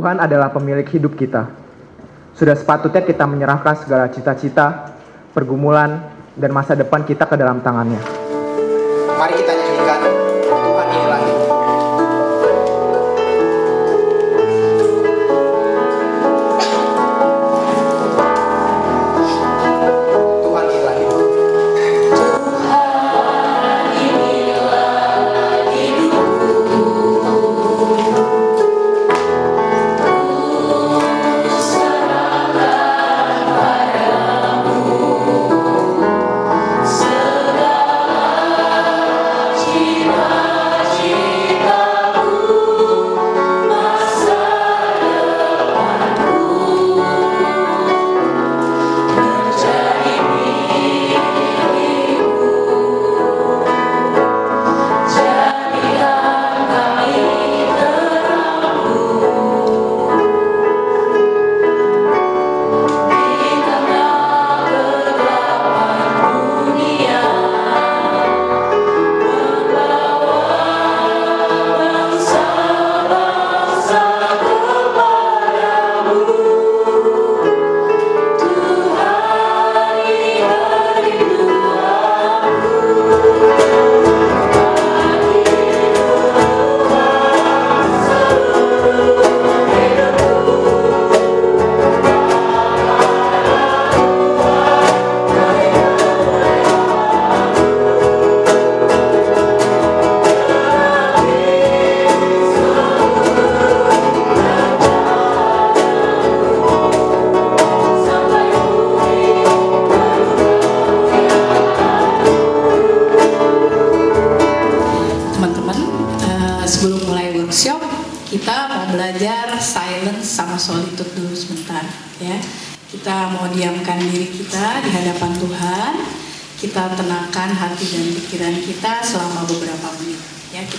[0.00, 1.44] Tuhan adalah pemilik hidup kita.
[2.32, 4.96] Sudah sepatutnya kita menyerahkan segala cita-cita,
[5.36, 6.08] pergumulan,
[6.40, 8.00] dan masa depan kita ke dalam tangannya.
[9.12, 10.29] Mari kita nyanyikan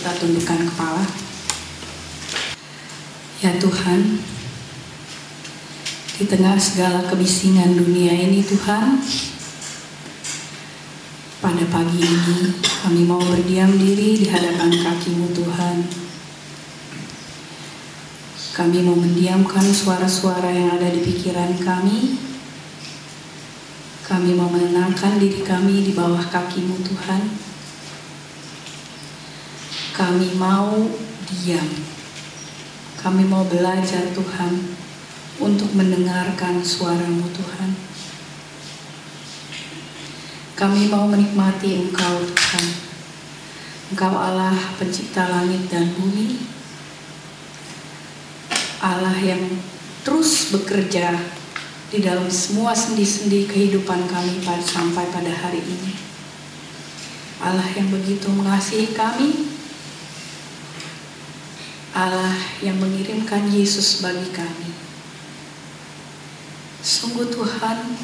[0.01, 1.05] kita tundukkan kepala
[3.37, 4.17] ya Tuhan
[6.17, 8.97] di tengah segala kebisingan dunia ini Tuhan
[11.37, 12.49] pada pagi ini
[12.81, 15.85] kami mau berdiam diri di hadapan kakimu Tuhan.
[18.57, 22.17] Kami mau mendiamkan suara-suara yang ada di pikiran kami.
[24.09, 27.40] Kami mau menenangkan diri kami di bawah kakimu Tuhan.
[30.11, 30.75] Kami mau
[31.23, 31.71] diam.
[32.99, 34.75] Kami mau belajar Tuhan
[35.39, 37.71] untuk mendengarkan suaramu Tuhan.
[40.59, 42.65] Kami mau menikmati Engkau Tuhan.
[43.95, 46.43] Engkau Allah pencipta langit dan bumi.
[48.83, 49.47] Allah yang
[50.03, 51.15] terus bekerja
[51.87, 55.95] di dalam semua sendi-sendi kehidupan kami sampai pada hari ini.
[57.39, 59.50] Allah yang begitu mengasihi kami.
[61.91, 64.71] Allah yang mengirimkan Yesus bagi kami.
[66.79, 67.99] Sungguh Tuhan,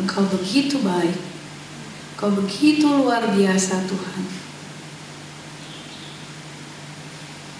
[0.00, 1.20] Engkau begitu baik.
[2.16, 4.24] Kau begitu luar biasa Tuhan.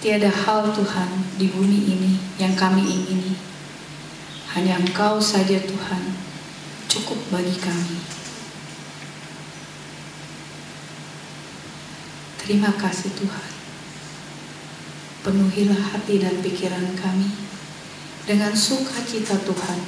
[0.01, 3.37] Tiada hal Tuhan di bumi ini yang kami ingini.
[4.57, 6.01] Hanya Engkau saja Tuhan
[6.89, 8.01] cukup bagi kami.
[12.41, 13.56] Terima kasih Tuhan.
[15.27, 17.27] Penuhilah hati dan pikiran kami
[18.23, 19.79] dengan sukacita Tuhan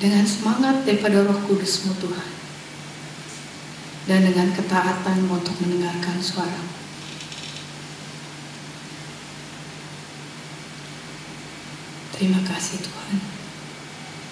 [0.00, 2.30] dengan semangat daripada roh kudusmu Tuhan
[4.08, 6.72] dan dengan ketaatan untuk mendengarkan suaramu.
[12.16, 13.20] Terima kasih Tuhan.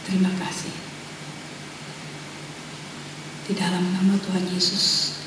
[0.09, 0.73] Terima kasih.
[3.45, 5.21] Di dalam nama Tuhan Yesus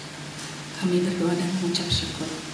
[0.81, 2.52] kami berdoa dan mengucap syukur.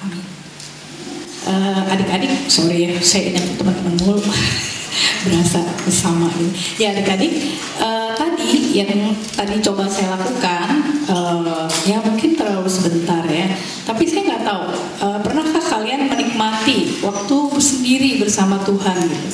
[0.00, 4.16] Eh, adik-adik, sorry ya, saya ingat teman-teman mulu
[5.28, 6.56] berasa bersama ini.
[6.80, 7.32] Ya adik-adik,
[7.80, 10.68] eh, tadi yang tadi coba saya lakukan,
[11.04, 13.44] eh, ya mungkin terlalu sebentar ya.
[13.84, 14.64] Tapi saya nggak tahu,
[15.04, 19.28] eh, pernahkah kalian menikmati waktu sendiri bersama Tuhan gitu?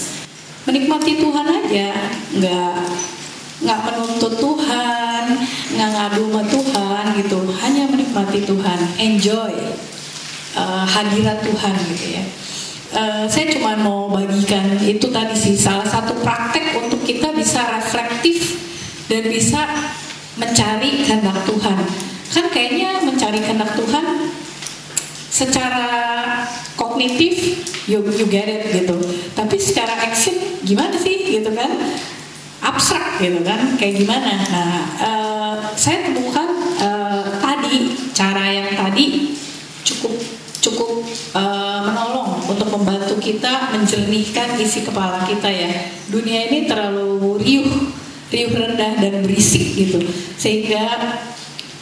[0.66, 1.94] Menikmati Tuhan aja,
[2.42, 2.78] nggak
[3.62, 5.24] nggak menuntut Tuhan,
[5.78, 9.54] nggak ngadu sama Tuhan gitu, hanya menikmati Tuhan, enjoy
[10.56, 12.24] eh, hadirat Tuhan gitu ya.
[12.96, 18.56] eh, saya cuma mau bagikan itu tadi sih salah satu praktek untuk kita bisa reflektif
[19.06, 19.62] dan bisa
[20.36, 21.78] mencari kehendak Tuhan.
[22.26, 24.04] Kan kayaknya mencari kehendak Tuhan
[25.30, 25.86] secara
[26.76, 28.96] kognitif you, you get it gitu.
[29.32, 30.34] Tapi secara action
[30.66, 31.70] gimana sih gitu kan?
[32.60, 33.78] Abstrak gitu kan?
[33.78, 34.32] Kayak gimana?
[34.50, 36.48] Nah, eh, saya temukan
[36.80, 39.36] eh, tadi cara yang tadi
[39.86, 40.12] cukup
[40.76, 45.72] cukup eh, menolong untuk membantu kita menjernihkan isi kepala kita ya.
[46.12, 47.72] Dunia ini terlalu riuh,
[48.28, 50.04] riuh rendah dan berisik gitu,
[50.36, 51.16] sehingga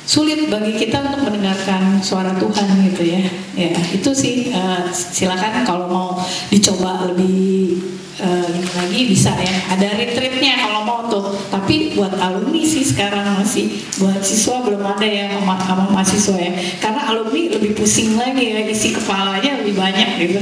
[0.06, 3.22] sulit bagi kita untuk mendengarkan suara Tuhan gitu ya.
[3.58, 6.08] Ya itu sih eh, silakan kalau mau
[6.54, 7.82] dicoba lebih
[8.22, 9.54] ini lagi bisa ya.
[9.74, 11.34] Ada retreatnya kalau mau tuh.
[11.50, 16.52] Tapi buat alumni sih sekarang masih buat siswa belum ada yang sama, sama mahasiswa ya.
[16.78, 20.40] Karena alumni lebih pusing lagi ya isi kepalanya lebih banyak gitu.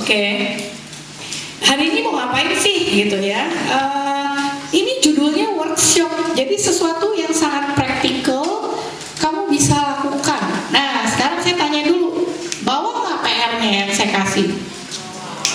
[0.00, 0.22] Oke.
[1.62, 3.48] Hari ini mau ngapain sih gitu ya?
[3.48, 6.10] Eh, ini judulnya workshop.
[6.32, 8.72] Jadi sesuatu yang sangat praktikal
[9.20, 10.42] kamu bisa lakukan.
[10.74, 12.26] Nah, sekarang saya tanya dulu,
[12.66, 14.48] bawa nggak PR-nya yang saya kasih?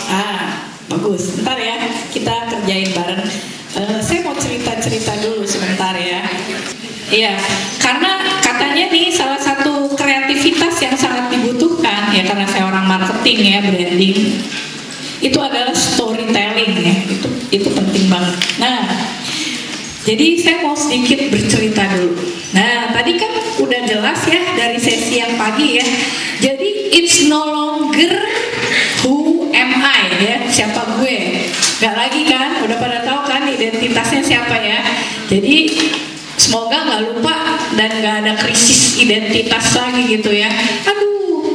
[0.08, 0.72] Ah,
[1.18, 1.34] bagus.
[1.42, 1.78] Bentar ya,
[2.14, 3.26] kita kerjain bareng.
[3.78, 6.22] Eh, saya mau cerita-cerita dulu sebentar ya.
[7.08, 7.34] Iya,
[7.82, 13.60] karena katanya nih salah satu kreativitas yang sangat dibutuhkan ya karena saya orang marketing ya
[13.64, 14.44] branding
[15.24, 18.36] itu adalah storytelling ya itu itu penting banget.
[18.60, 18.92] Nah,
[20.04, 22.20] jadi saya mau sedikit bercerita dulu.
[22.52, 25.88] Nah, tadi kan udah jelas ya dari sesi yang pagi ya.
[26.44, 28.20] Jadi it's no longer
[29.08, 30.88] who am I ya, siapa
[31.78, 31.86] gue.
[31.86, 34.82] Gak lagi kan, udah pada tahu kan identitasnya siapa ya.
[35.30, 35.78] Jadi
[36.38, 40.50] semoga nggak lupa dan nggak ada krisis identitas lagi gitu ya.
[40.90, 41.54] Aduh,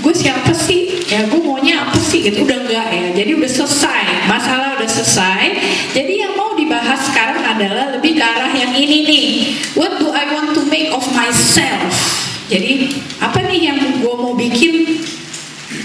[0.00, 1.04] gue siapa sih?
[1.06, 2.48] Ya gue maunya apa sih gitu.
[2.48, 3.06] Udah enggak ya.
[3.12, 4.02] Jadi udah selesai.
[4.26, 5.44] Masalah udah selesai.
[5.92, 9.28] Jadi yang mau dibahas sekarang adalah lebih ke arah yang ini nih.
[9.76, 11.92] What do I want to make of myself?
[12.46, 15.02] Jadi apa nih yang gue mau bikin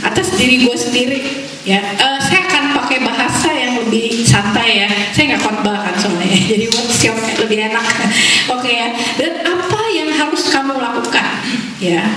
[0.06, 1.22] atas diri gue sendiri?
[1.62, 3.41] Ya, eh, saya akan pakai bahasa
[3.92, 4.90] lebih santai ya.
[5.12, 6.32] Saya nggak khotbah kan soalnya.
[6.56, 7.84] Jadi workshop lebih enak.
[8.56, 8.96] Oke ya.
[9.20, 11.28] Dan apa yang harus kamu lakukan?
[11.84, 12.08] Ya,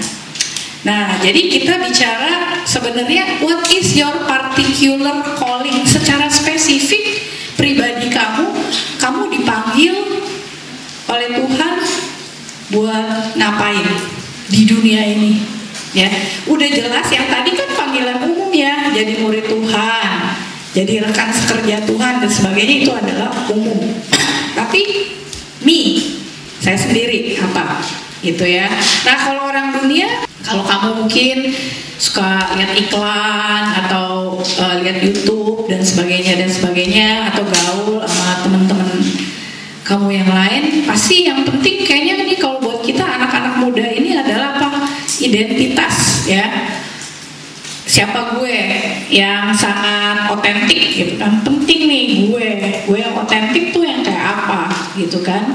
[0.85, 7.25] Nah, jadi kita bicara sebenarnya what is your particular calling secara spesifik
[7.57, 8.53] pribadi kamu,
[9.01, 9.97] kamu dipanggil
[11.09, 11.75] oleh Tuhan
[12.77, 13.89] buat ngapain
[14.53, 15.41] di dunia ini.
[15.97, 16.13] Ya,
[16.45, 20.11] udah jelas yang tadi kan panggilan umum ya, jadi murid Tuhan,
[20.75, 23.95] jadi rekan sekerja Tuhan dan sebagainya itu adalah umum.
[24.59, 24.83] Tapi
[25.63, 25.81] me,
[26.59, 27.79] saya sendiri apa
[28.27, 28.67] gitu ya.
[29.07, 31.37] Nah, kalau orang dunia kalau kamu mungkin
[31.97, 39.01] suka lihat iklan atau uh, lihat YouTube dan sebagainya dan sebagainya atau gaul sama teman-teman
[39.85, 44.57] kamu yang lain, pasti yang penting kayaknya ini kalau buat kita anak-anak muda ini adalah
[44.57, 44.89] apa?
[45.21, 46.45] Identitas ya.
[47.85, 48.57] Siapa gue
[49.13, 51.45] yang sangat otentik gitu kan?
[51.45, 52.49] Penting nih gue,
[52.89, 55.53] gue yang otentik tuh yang kayak apa gitu kan?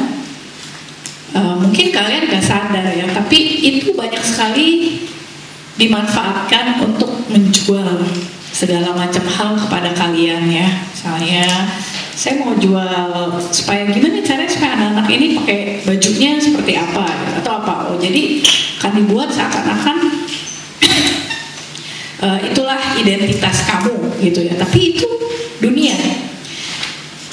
[1.34, 4.98] Uh, mungkin kalian gak sadar ya, tapi itu banyak sekali
[5.78, 8.02] dimanfaatkan untuk menjual
[8.50, 10.68] segala macam hal kepada kalian ya.
[10.90, 11.46] Misalnya
[12.20, 17.06] saya mau jual supaya gimana caranya supaya anak-anak ini pakai bajunya seperti apa
[17.40, 17.74] atau apa.
[17.90, 18.44] Oh jadi
[18.76, 19.98] kan dibuat seakan-akan
[22.24, 24.56] uh, itulah identitas kamu gitu ya.
[24.60, 25.08] Tapi itu
[25.64, 25.96] dunia.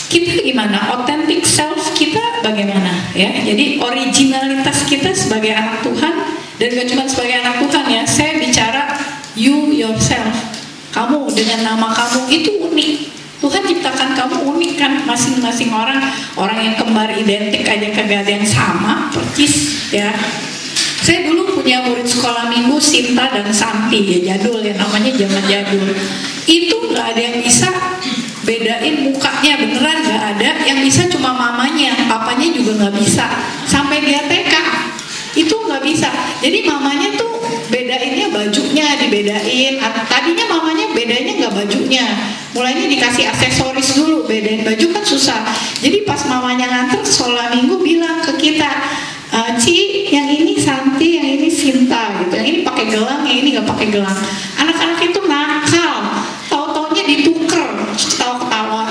[0.06, 0.96] Kita gimana?
[0.96, 3.30] Authentic self kita bagaimana ya?
[3.42, 6.14] Jadi originalitas kita sebagai anak Tuhan
[6.56, 8.02] dan gak cuma sebagai anak Tuhan ya.
[8.06, 8.96] Saya bicara
[9.34, 10.34] you yourself.
[10.94, 12.92] Kamu dengan nama kamu itu unik.
[13.36, 14.92] Tuhan ciptakan kamu unik kan?
[15.04, 16.00] Masing-masing orang
[16.40, 20.08] orang yang kembar identik aja kagak sama percis ya
[21.06, 25.94] saya dulu punya murid sekolah minggu Sinta dan Santi ya jadul ya namanya zaman jadul.
[26.50, 27.70] Itu nggak ada yang bisa
[28.42, 30.50] bedain mukanya beneran nggak ada.
[30.66, 33.22] Yang bisa cuma mamanya papanya juga nggak bisa.
[33.70, 34.54] Sampai dia TK
[35.38, 36.10] itu nggak bisa.
[36.42, 37.38] Jadi mamanya tuh
[37.70, 39.78] bedainnya bajunya dibedain.
[40.10, 42.02] Tadinya mamanya bedainnya nggak bajunya.
[42.50, 45.38] Mulainya dikasih aksesoris dulu bedain baju kan susah.
[45.78, 48.74] Jadi pas mamanya nganter sekolah minggu bilang ke kita
[49.36, 52.32] uh, Ci yang ini Santi yang ini Sinta gitu.
[52.40, 54.18] Yang ini pakai gelang yang ini nggak pakai gelang.
[54.56, 55.94] Anak-anak itu nakal
[56.48, 57.68] tahu taunya dituker
[58.16, 58.82] tahu ketawa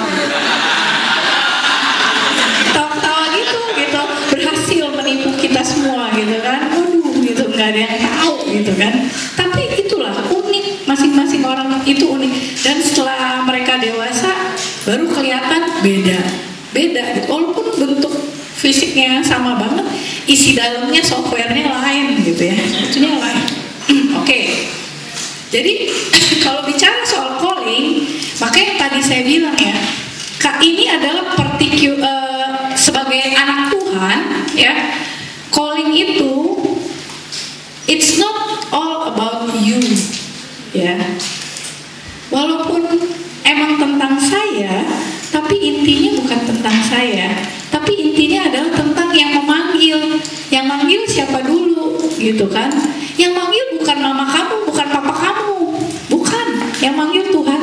[2.72, 4.02] tahu ketawa gitu gitu.
[4.36, 6.70] Berhasil menipu kita semua gitu kan.
[6.70, 7.44] Waduh gitu.
[7.56, 8.94] Gak ada yang tahu gitu kan.
[9.34, 12.34] Tapi itulah unik masing-masing orang itu unik.
[12.62, 14.30] Dan setelah mereka dewasa
[14.86, 16.20] baru kelihatan beda.
[16.76, 17.04] Beda.
[17.32, 18.14] Walaupun bentuk
[18.60, 19.86] fisiknya sama banget
[20.26, 22.58] isi dalamnya softwarenya lain gitu ya.
[22.58, 23.40] Itunya lain.
[23.86, 24.26] Hmm, oke.
[24.26, 24.44] Okay.
[25.54, 25.74] Jadi
[26.44, 26.66] kalau
[52.26, 52.74] gitu kan?
[53.22, 55.58] Yang manggil bukan mama kamu bukan papa kamu.
[56.10, 56.48] Bukan.
[56.82, 57.62] Yang manggil Tuhan.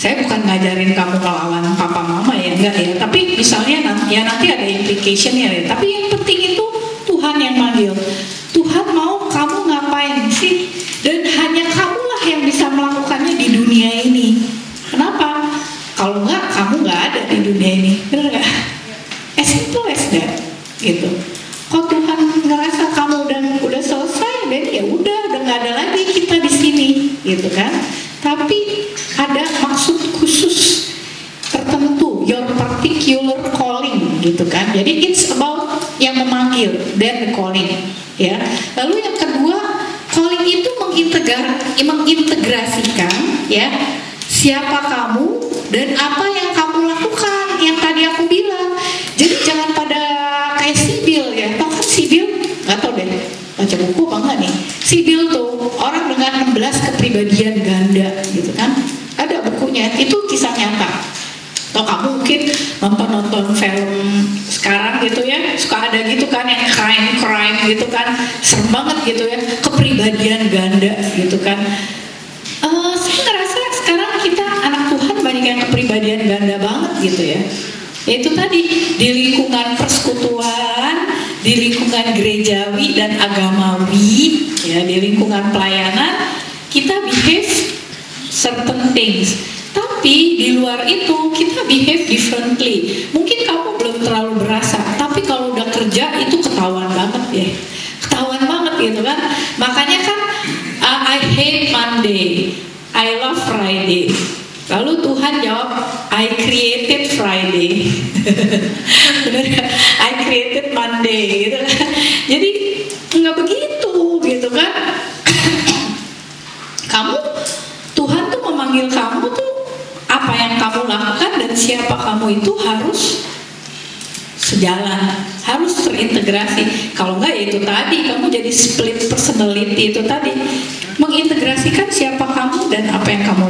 [0.00, 2.96] Saya bukan ngajarin kamu melawan papa mama ya enggak ya.
[2.96, 5.52] Tapi misalnya nanti ya nanti ada implication ya.
[5.68, 6.64] Tapi yang penting itu
[7.04, 7.92] Tuhan yang manggil.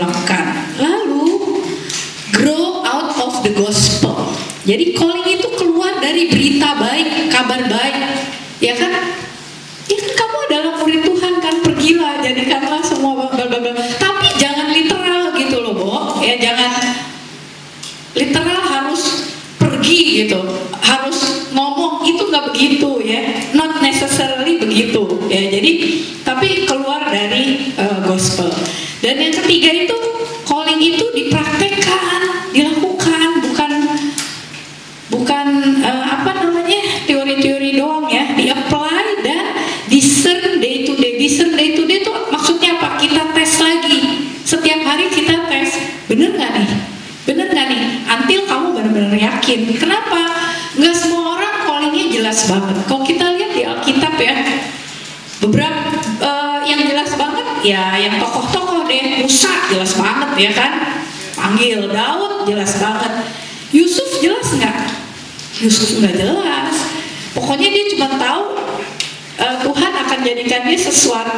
[0.03, 0.45] lakukan.
[0.83, 1.27] Lalu
[2.35, 4.35] grow out of the gospel.
[4.63, 7.97] Jadi calling itu keluar dari berita baik, kabar baik,
[8.63, 8.93] ya kan?
[9.91, 13.85] Ya kan kamu adalah murid Tuhan kan, pergilah, jadikanlah semua bla bla bla.
[13.99, 16.23] Tapi jangan literal gitu loh, Bo.
[16.23, 17.03] Ya jangan
[18.15, 20.41] literal harus pergi gitu
[60.43, 60.73] ya kan?
[61.39, 63.13] Panggil Daud jelas banget.
[63.71, 64.79] Yusuf jelas nggak?
[65.63, 66.75] Yusuf nggak jelas.
[67.33, 68.43] Pokoknya dia cuma tahu
[69.41, 71.32] uh, Tuhan akan jadikan dia sesuatu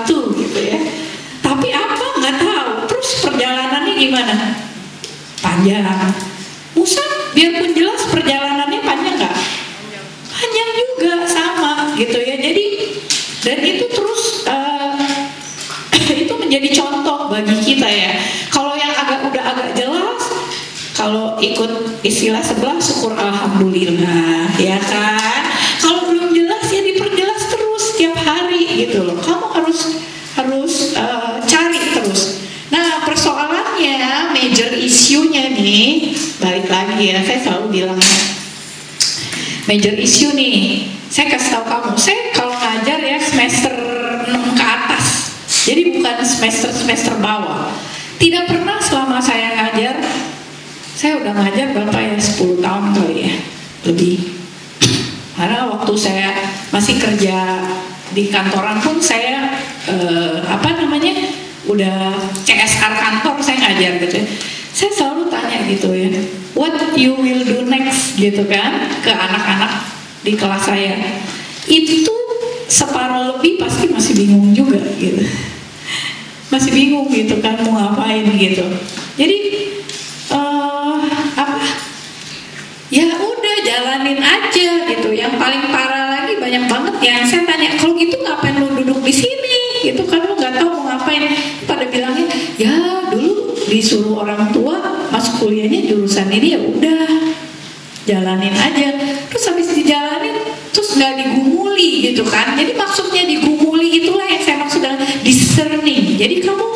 [98.05, 98.89] jalanin aja.
[99.29, 100.37] Terus habis dijalanin
[100.71, 102.55] terus nggak digumuli gitu kan.
[102.55, 106.15] Jadi maksudnya digumuli itulah yang saya maksud dengan discerning.
[106.17, 106.67] Jadi kamu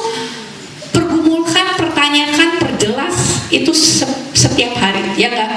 [0.93, 5.03] pergumulkan pertanyakan perjelas itu se- setiap hari.
[5.19, 5.51] Ya nggak?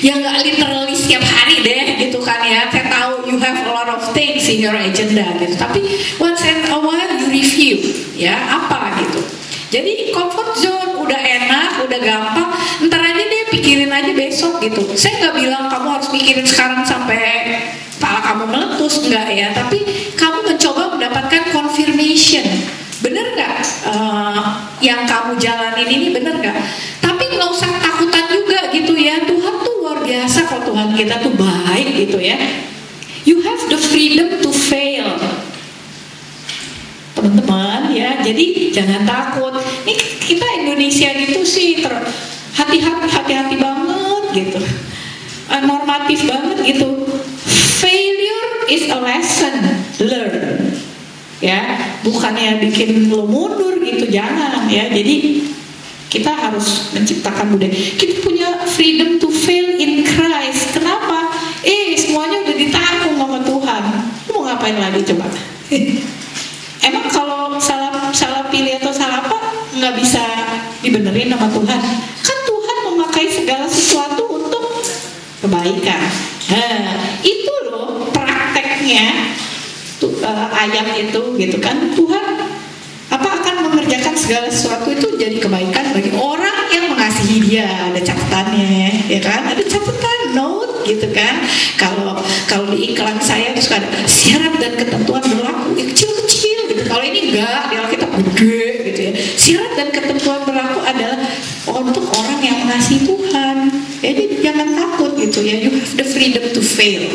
[0.00, 2.70] Ya nggak literally setiap hari deh gitu kan ya.
[2.70, 5.54] Saya tahu you have a lot of things in your agenda gitu.
[5.58, 5.80] Tapi
[6.16, 7.76] once in a while you review
[8.14, 9.20] ya apa gitu.
[9.68, 12.47] Jadi comfort zone udah enak udah gampang
[13.68, 14.80] pikirin aja besok gitu.
[14.96, 17.20] Saya nggak bilang kamu harus mikirin sekarang sampai
[18.00, 19.52] kepala kamu meletus enggak ya.
[19.52, 19.84] Tapi
[20.16, 22.48] kamu mencoba mendapatkan confirmation.
[23.04, 23.60] Bener nggak?
[23.92, 24.44] Eh,
[24.80, 26.56] yang kamu jalanin ini bener nggak?
[27.04, 29.20] Tapi nggak usah takutan juga gitu ya.
[29.28, 32.40] Tuhan tuh luar biasa kok Tuhan kita tuh baik gitu ya.
[33.28, 35.12] You have the freedom to fail.
[37.12, 39.60] Teman-teman ya jadi jangan takut.
[39.84, 39.92] Ini
[40.24, 41.92] kita Indonesia gitu sih ter
[42.58, 44.60] hati-hati hati-hati banget gitu.
[45.48, 47.06] Eh, normatif banget gitu.
[47.78, 49.54] Failure is a lesson
[50.02, 50.74] learn
[51.38, 54.90] ya bukannya bikin lo mundur gitu jangan ya.
[54.90, 55.46] Jadi
[56.08, 57.72] kita harus menciptakan budaya.
[57.72, 60.72] Kita punya freedom to fail in Christ.
[60.72, 61.30] Kenapa?
[61.62, 63.82] Eh semuanya udah ditanggung sama Tuhan.
[64.32, 65.28] Mau ngapain lagi coba?
[66.88, 69.36] Emang kalau salah salah pilih atau salah apa
[69.76, 70.24] nggak bisa
[70.80, 71.80] dibenerin sama Tuhan
[73.48, 74.60] segala sesuatu untuk
[75.40, 76.04] kebaikan.
[76.52, 79.08] Nah itu loh prakteknya.
[79.96, 81.96] Tuh, eh, ayat itu gitu kan.
[81.96, 82.44] Tuhan
[83.08, 87.88] apa akan mengerjakan segala sesuatu itu jadi kebaikan bagi orang yang mengasihi dia.
[87.88, 89.48] Ada catatannya ya kan?
[89.48, 91.40] Ada catatan note gitu kan?
[91.80, 96.82] Kalau kalau di iklan saya itu suka ada syarat dan ketentuan berlaku ya, kecil-kecil gitu.
[96.84, 99.12] Kalau ini enggak di Alkitab gede gitu ya.
[99.40, 101.16] Syarat dan ketentuan berlaku adalah
[101.88, 103.56] untuk orang yang mengasihi Tuhan.
[103.98, 105.56] Jadi jangan takut gitu ya.
[105.58, 107.08] You have the freedom to fail.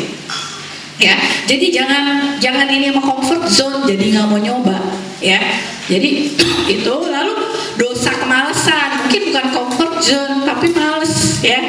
[0.98, 1.14] Ya.
[1.46, 4.78] Jadi jangan jangan ini sama comfort zone jadi nggak mau nyoba
[5.22, 5.38] ya.
[5.86, 6.34] Jadi
[6.74, 7.34] itu lalu
[7.78, 11.60] dosa kemalasan mungkin bukan comfort zone tapi males ya.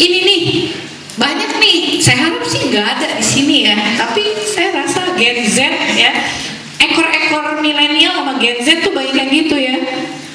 [0.00, 0.42] Ini nih
[1.20, 1.78] banyak nih.
[2.00, 3.76] Saya harap sih nggak ada di sini ya.
[4.00, 5.58] Tapi saya rasa Gen Z
[5.96, 6.10] ya.
[6.80, 9.76] Ekor-ekor milenial sama Gen Z tuh banyak yang gitu ya.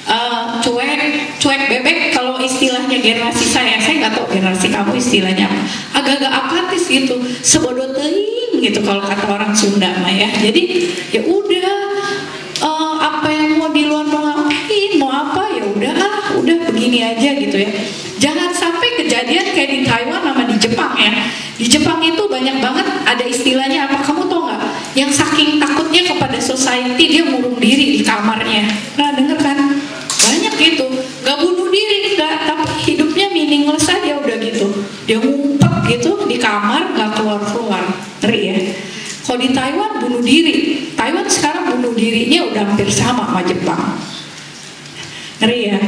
[0.06, 1.02] Eh, cuek
[1.42, 5.46] cuek bebek kalau istilahnya generasi saya saya nggak tahu generasi kamu istilahnya
[5.94, 10.26] agak-agak apatis gitu sebodoh teing gitu kalau kata orang Sunda mah ya.
[10.34, 11.78] Jadi ya udah
[12.66, 17.06] eh, apa yang mau di luar mau ngapain mau apa ya udah ah udah begini
[17.06, 17.70] aja gitu ya.
[18.18, 21.14] Jangan sampai kejadian kayak di Taiwan sama di Jepang ya.
[21.56, 24.62] Di Jepang itu banyak banget ada istilahnya apa kamu tau nggak?
[24.98, 28.35] Yang saking takutnya kepada society dia murung diri di kamarnya
[42.16, 44.00] dirinya udah hampir sama sama Jepang.
[45.44, 45.80] Ngeri ya?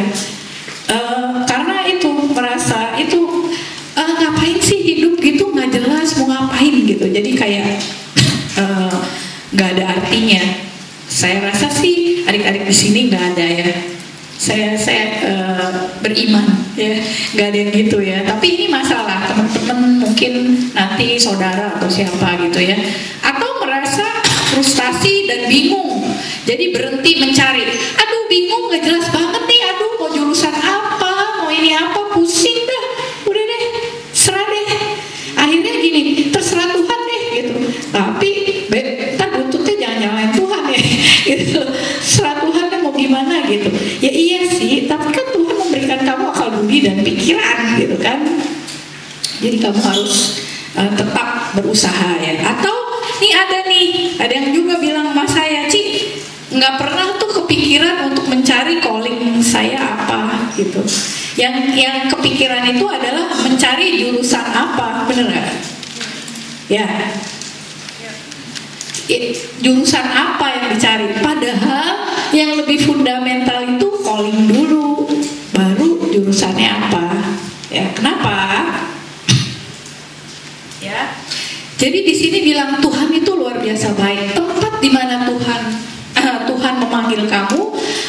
[0.91, 3.47] Eh, karena itu merasa itu
[3.95, 5.55] eh, ngapain sih hidup gitu?
[5.55, 6.83] Nggak jelas mau ngapain?
[6.83, 7.07] gitu.
[7.07, 7.79] Jadi kayak
[8.61, 8.95] eh,
[9.55, 10.43] nggak ada artinya.
[11.07, 13.71] Saya rasa sih adik-adik di sini nggak ada ya.
[14.35, 15.71] Saya saya eh,
[16.03, 16.43] beriman
[16.75, 16.99] ya.
[17.39, 18.27] Nggak ada yang gitu ya.
[18.27, 22.75] Tapi ini masalah teman-teman mungkin nanti saudara atau siapa gitu ya.
[23.23, 23.56] Atau
[24.53, 26.03] frustasi dan bingung.
[26.47, 27.63] Jadi berhenti mencari.
[27.73, 29.61] Aduh bingung nggak jelas banget nih.
[29.75, 31.43] Aduh mau jurusan apa?
[31.43, 32.15] Mau ini apa?
[32.15, 32.85] Pusing dah.
[33.27, 33.63] Udah deh
[34.15, 34.67] serah deh.
[35.37, 37.53] Akhirnya gini terserah Tuhan deh gitu.
[37.91, 38.29] Tapi
[38.71, 38.79] be,
[39.19, 39.29] ntar
[39.77, 40.81] jangan nyalain Tuhan ya
[41.31, 41.61] gitu.
[42.01, 43.69] Serah Tuhan mau gimana gitu.
[43.99, 48.19] Ya iya sih tapi kan Tuhan memberikan kamu akal budi dan pikiran gitu kan.
[49.37, 52.33] Jadi kamu harus uh, tetap berusaha ya.
[52.57, 52.75] Atau
[53.21, 55.81] nih ada nih ada yang juga bilang sama saya Ci
[56.47, 60.47] nggak pernah tuh kepikiran untuk mencari calling saya apa
[60.77, 60.85] gitu.
[61.37, 65.49] Yang yang kepikiran itu adalah mencari jurusan apa, bener nggak?
[66.69, 66.85] Ya.
[69.07, 71.07] I- Jurusan apa yang dicari?
[71.17, 75.07] Padahal yang lebih fundamental itu calling dulu,
[75.55, 77.05] baru jurusannya apa.
[77.71, 78.35] Ya, kenapa?
[80.83, 81.15] Ya.
[81.77, 84.33] Jadi di sini bilang Tuhan itu luar biasa baik.
[84.33, 85.61] Tempat di mana Tuhan
[86.17, 87.61] eh, Tuhan memanggil kamu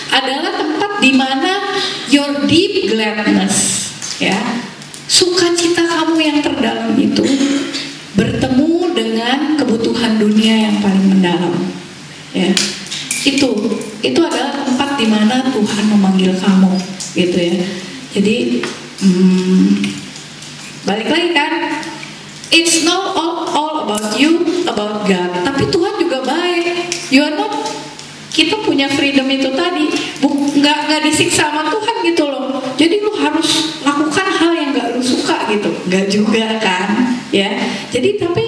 [0.09, 0.68] adalah tempat
[1.09, 1.73] di mana
[2.13, 3.89] your deep gladness,
[4.21, 4.37] ya,
[5.09, 7.25] sukacita kamu yang terdalam itu
[8.13, 11.57] bertemu dengan kebutuhan dunia yang paling mendalam,
[12.37, 12.53] ya.
[13.25, 13.49] Itu
[14.05, 16.77] itu adalah tempat di mana Tuhan memanggil kamu,
[17.17, 17.57] gitu ya.
[18.13, 18.61] Jadi
[19.01, 19.65] hmm,
[20.85, 21.53] balik lagi kan
[22.49, 25.45] It's not all, all about you, about God.
[25.45, 26.97] Tapi Tuhan juga baik.
[27.13, 27.48] You are not
[28.39, 29.91] kita punya freedom itu tadi,
[30.23, 32.63] nggak nggak disiksa sama Tuhan gitu loh.
[32.79, 37.51] Jadi lu harus lakukan hal yang nggak lu suka gitu, nggak juga kan, ya.
[37.91, 38.47] Jadi tapi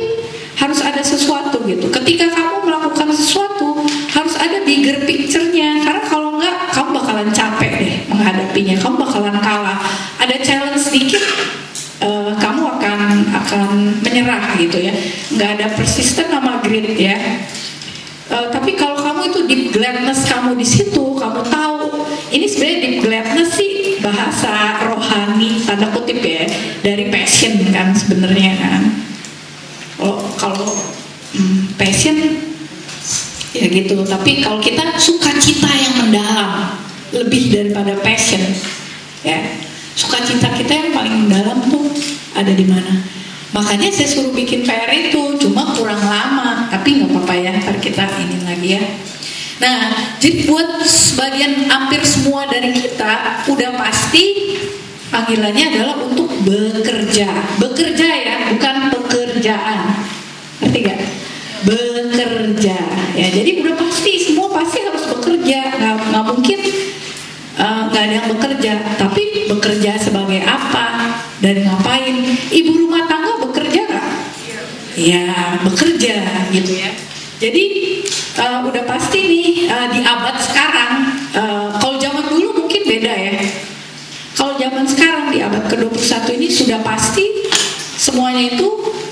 [0.63, 1.91] harus ada sesuatu gitu.
[1.91, 3.83] Ketika kamu melakukan sesuatu,
[4.15, 5.83] harus ada bigger picture-nya.
[5.83, 8.79] Karena kalau nggak, kamu bakalan capek deh menghadapinya.
[8.79, 9.83] Kamu bakalan kalah.
[10.23, 11.25] Ada challenge sedikit,
[11.99, 13.01] eh, kamu akan
[13.43, 13.69] akan
[14.07, 14.95] menyerah gitu ya
[15.35, 17.19] nggak ada persisten sama grit ya
[18.31, 18.90] Eh, tapi kalau
[19.31, 22.07] itu deep gladness kamu di situ kamu tahu.
[22.31, 26.45] Ini sebenarnya deep gladness sih bahasa rohani tanda kutip ya
[26.83, 28.83] dari passion kan sebenarnya kan.
[29.97, 30.67] Kalau kalau
[31.39, 32.17] hmm, passion
[33.55, 34.03] ya gitu.
[34.03, 36.75] Tapi kalau kita sukacita yang mendalam
[37.15, 38.43] lebih daripada passion
[39.23, 39.39] ya.
[39.95, 41.93] Sukacita kita yang paling mendalam tuh
[42.33, 43.05] ada di mana?
[43.51, 48.07] Makanya saya suruh bikin PR itu cuma kurang lama tapi nggak apa-apa ya ntar kita
[48.23, 48.83] ini lagi ya
[49.61, 54.57] nah jadi buat sebagian hampir semua dari kita udah pasti
[55.11, 57.29] panggilannya adalah untuk bekerja.
[57.59, 59.81] Bekerja ya bukan pekerjaan.
[60.63, 61.01] Ngerti gak
[61.67, 62.79] bekerja.
[63.19, 65.59] Ya jadi udah pasti semua pasti harus bekerja.
[65.77, 66.61] Nggak nggak mungkin
[67.59, 68.73] eh, nggak ada yang bekerja.
[68.97, 70.87] Tapi bekerja sebagai apa?
[71.43, 72.17] Dan ngapain?
[72.49, 74.07] Ibu rumah tangga bekerja nggak?
[75.01, 76.15] Ya bekerja
[76.53, 76.91] gitu ya
[77.41, 77.65] jadi
[78.37, 80.93] eh, udah pasti nih eh, di abad sekarang
[81.33, 83.41] eh, kalau zaman dulu mungkin beda ya
[84.37, 87.29] kalau zaman sekarang di abad ke-21 ini sudah pasti
[88.01, 88.69] semuanya itu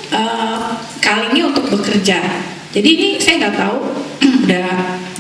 [0.09, 0.73] uh,
[1.05, 2.25] kalingnya untuk bekerja.
[2.73, 3.79] Jadi ini saya nggak tahu
[4.49, 4.69] udah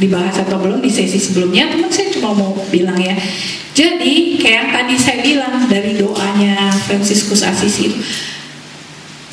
[0.00, 3.12] dibahas atau belum di sesi sebelumnya, teman saya cuma mau bilang ya.
[3.76, 7.98] Jadi kayak tadi saya bilang dari doanya Franciscus Assisi itu,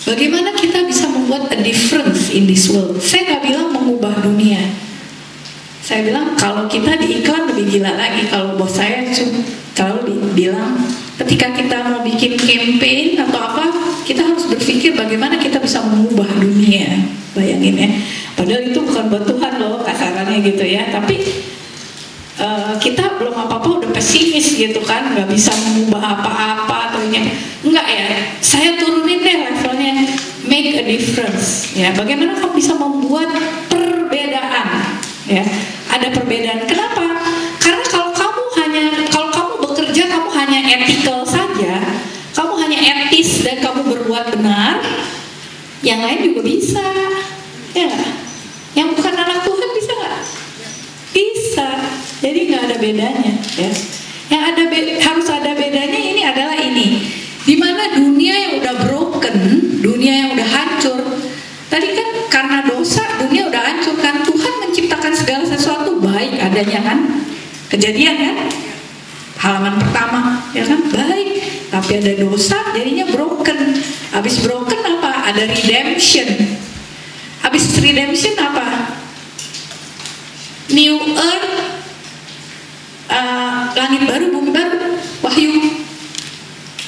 [0.06, 3.02] bagaimana kita bisa membuat a difference in this world?
[3.02, 4.62] Saya nggak bilang mengubah dunia,
[5.86, 8.26] saya bilang kalau kita di iklan lebih gila lagi.
[8.26, 10.82] Kalau bos saya selalu bilang
[11.22, 13.70] ketika kita mau bikin campaign atau apa
[14.02, 17.06] kita harus berpikir bagaimana kita bisa mengubah dunia.
[17.38, 17.89] Bayangin ya.
[18.34, 20.89] Padahal itu bukan buat Tuhan loh kasarannya gitu ya.
[20.89, 21.22] Tapi
[22.39, 27.32] eh, kita belum apa-apa udah pesimis gitu kan nggak bisa mengubah apa-apa atau ini
[27.63, 28.08] enggak ya
[28.39, 29.93] saya turunin deh levelnya.
[30.45, 31.74] Make a difference.
[31.74, 33.34] Ya bagaimana kamu bisa membuat
[33.65, 35.02] perbedaan?
[35.26, 35.41] Ya
[35.89, 36.69] ada perbedaan.
[36.69, 37.17] Kenapa?
[37.58, 41.82] Karena kalau kamu hanya kalau kamu bekerja kamu hanya ethical saja
[42.38, 44.86] kamu hanya etis dan kamu berbuat benar
[45.82, 46.86] yang lain juga bisa.
[47.74, 47.89] Ya
[48.78, 49.85] yang bukan anak Tuhan bisa
[52.25, 53.33] jadi nggak ada bedanya.
[53.53, 53.69] Ya
[54.25, 57.05] yang ada be- harus ada bedanya ini adalah ini.
[57.45, 59.38] Di mana dunia yang udah broken
[59.85, 60.97] dunia yang udah hancur
[61.69, 64.25] tadi kan karena dosa dunia udah hancur kan?
[64.25, 66.99] Tuhan menciptakan segala sesuatu baik adanya kan?
[67.69, 68.35] Kejadian kan?
[69.38, 70.81] Halaman pertama ya kan?
[70.89, 71.29] Baik.
[71.69, 73.77] Tapi ada dosa jadinya broken.
[74.09, 75.29] Habis broken apa?
[75.29, 76.57] Ada redemption.
[77.45, 78.97] Habis redemption apa?
[80.73, 81.85] New earth
[83.15, 85.54] uh, langit baru bumi baru wahyu.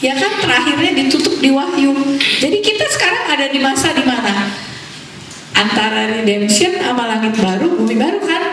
[0.03, 0.31] Ya kan?
[0.43, 1.95] Terakhirnya ditutup di wahyu.
[2.43, 4.51] Jadi kita sekarang ada di masa di mana
[5.57, 8.43] antara redemption sama langit baru bumi baru kan?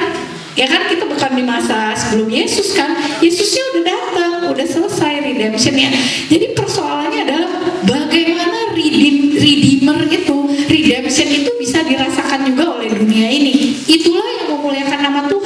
[0.55, 0.87] Ya kan?
[0.89, 2.97] Kita bukan di masa sebelum Yesus kan?
[3.21, 5.91] Yesusnya udah datang udah selesai redemptionnya.
[6.31, 7.51] Jadi persoalannya adalah
[7.85, 10.37] bagaimana redeem, redeemer itu
[10.71, 13.77] redemption itu bisa dirasakan juga oleh dunia ini.
[13.85, 15.44] Itulah yang memuliakan nama Tuhan?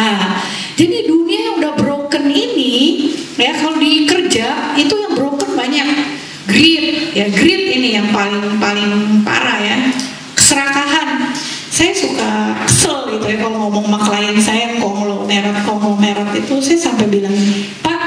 [0.00, 0.40] Ah,
[0.80, 5.88] jadi dunia yang udah broken ini ya kalau di kerja itu yang broken banyak.
[6.48, 9.76] Greed ya greed ini yang paling paling parah ya.
[10.32, 11.36] Keserakahan.
[11.68, 16.56] Saya suka kesel gitu ya kalau ngomong sama klien saya konglomerat konglomerat itu.
[16.64, 17.36] Saya sampai bilang
[17.84, 18.00] Pak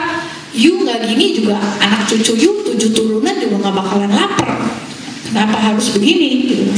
[0.57, 4.49] you nggak gini juga anak cucu you tujuh turunan juga nggak bakalan lapar.
[5.29, 6.49] Kenapa harus begini?
[6.49, 6.73] Gitu.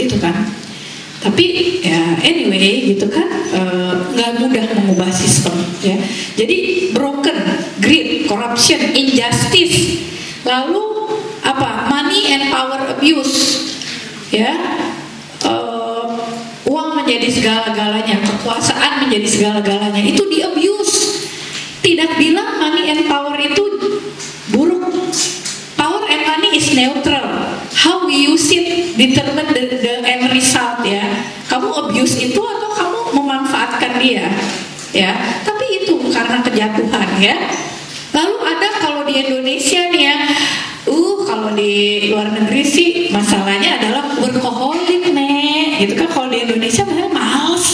[0.00, 0.59] Itu kan
[1.20, 1.44] tapi
[1.84, 5.52] ya anyway gitu kan eh, nggak mudah mengubah sistem
[5.84, 5.96] ya.
[6.36, 7.36] Jadi broken
[7.84, 10.00] greed corruption injustice
[10.48, 10.80] lalu
[11.44, 13.68] apa money and power abuse
[14.32, 14.56] ya.
[15.44, 16.06] Eh,
[16.70, 21.26] uang menjadi segala-galanya kekuasaan menjadi segala-galanya itu di abuse
[21.80, 23.64] tidak bilang money and power itu
[24.52, 24.88] buruk
[25.80, 27.24] power and money is neutral.
[27.72, 31.00] How we use it determine the, the end result ya.
[31.48, 34.28] Kamu abuse itu atau kamu memanfaatkan dia
[34.92, 35.16] ya.
[35.40, 37.36] Tapi itu karena kejatuhan ya.
[38.12, 40.16] Lalu ada kalau di Indonesia nih ya.
[40.84, 46.84] Uh kalau di luar negeri sih masalahnya adalah workaholic nih gitu kan kalau di Indonesia
[46.84, 47.68] malah males.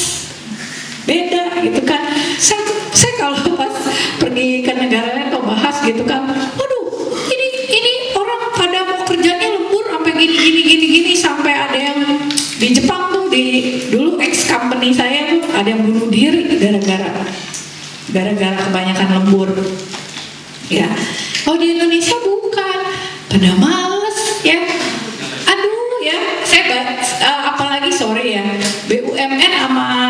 [1.02, 2.06] Beda gitu kan.
[2.38, 2.62] Saya
[2.94, 3.74] saya kalau pas
[4.20, 6.75] pergi ke negara lain atau bahas gitu kan waduh
[7.76, 12.00] ini orang pada mau kerjanya lembur sampai gini gini gini gini sampai ada yang
[12.56, 13.44] di Jepang tuh di
[13.92, 17.12] dulu ex company saya tuh ada yang bunuh diri gara-gara
[18.10, 19.50] gara-gara kebanyakan lembur.
[20.70, 20.90] Ya.
[21.44, 22.78] Kalau di Indonesia bukan.
[23.26, 24.56] Pada males ya.
[25.50, 26.18] Aduh ya.
[26.46, 26.62] Saya
[26.96, 28.46] eh, apalagi sore ya.
[28.88, 30.05] BUMN sama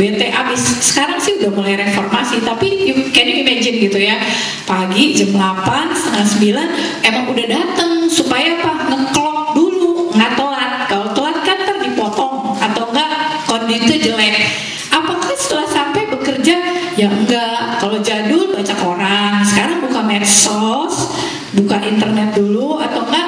[0.00, 0.80] BT abis.
[0.80, 4.16] Sekarang sih udah mulai reformasi tapi you, can you imagine gitu ya?
[4.64, 6.64] Pagi jam 8 setengah
[7.04, 8.08] 9 emang udah dateng.
[8.08, 8.88] Supaya apa?
[8.88, 10.72] Ngeklok dulu nggak telat.
[10.88, 13.12] Kalau telat kan ntar dipotong atau enggak
[13.44, 14.40] kondisi jelek.
[14.88, 16.56] Apakah setelah sampai bekerja?
[16.96, 19.44] Ya enggak kalau jadul baca koran.
[19.44, 21.12] Sekarang buka medsos
[21.52, 23.19] buka internet dulu atau enggak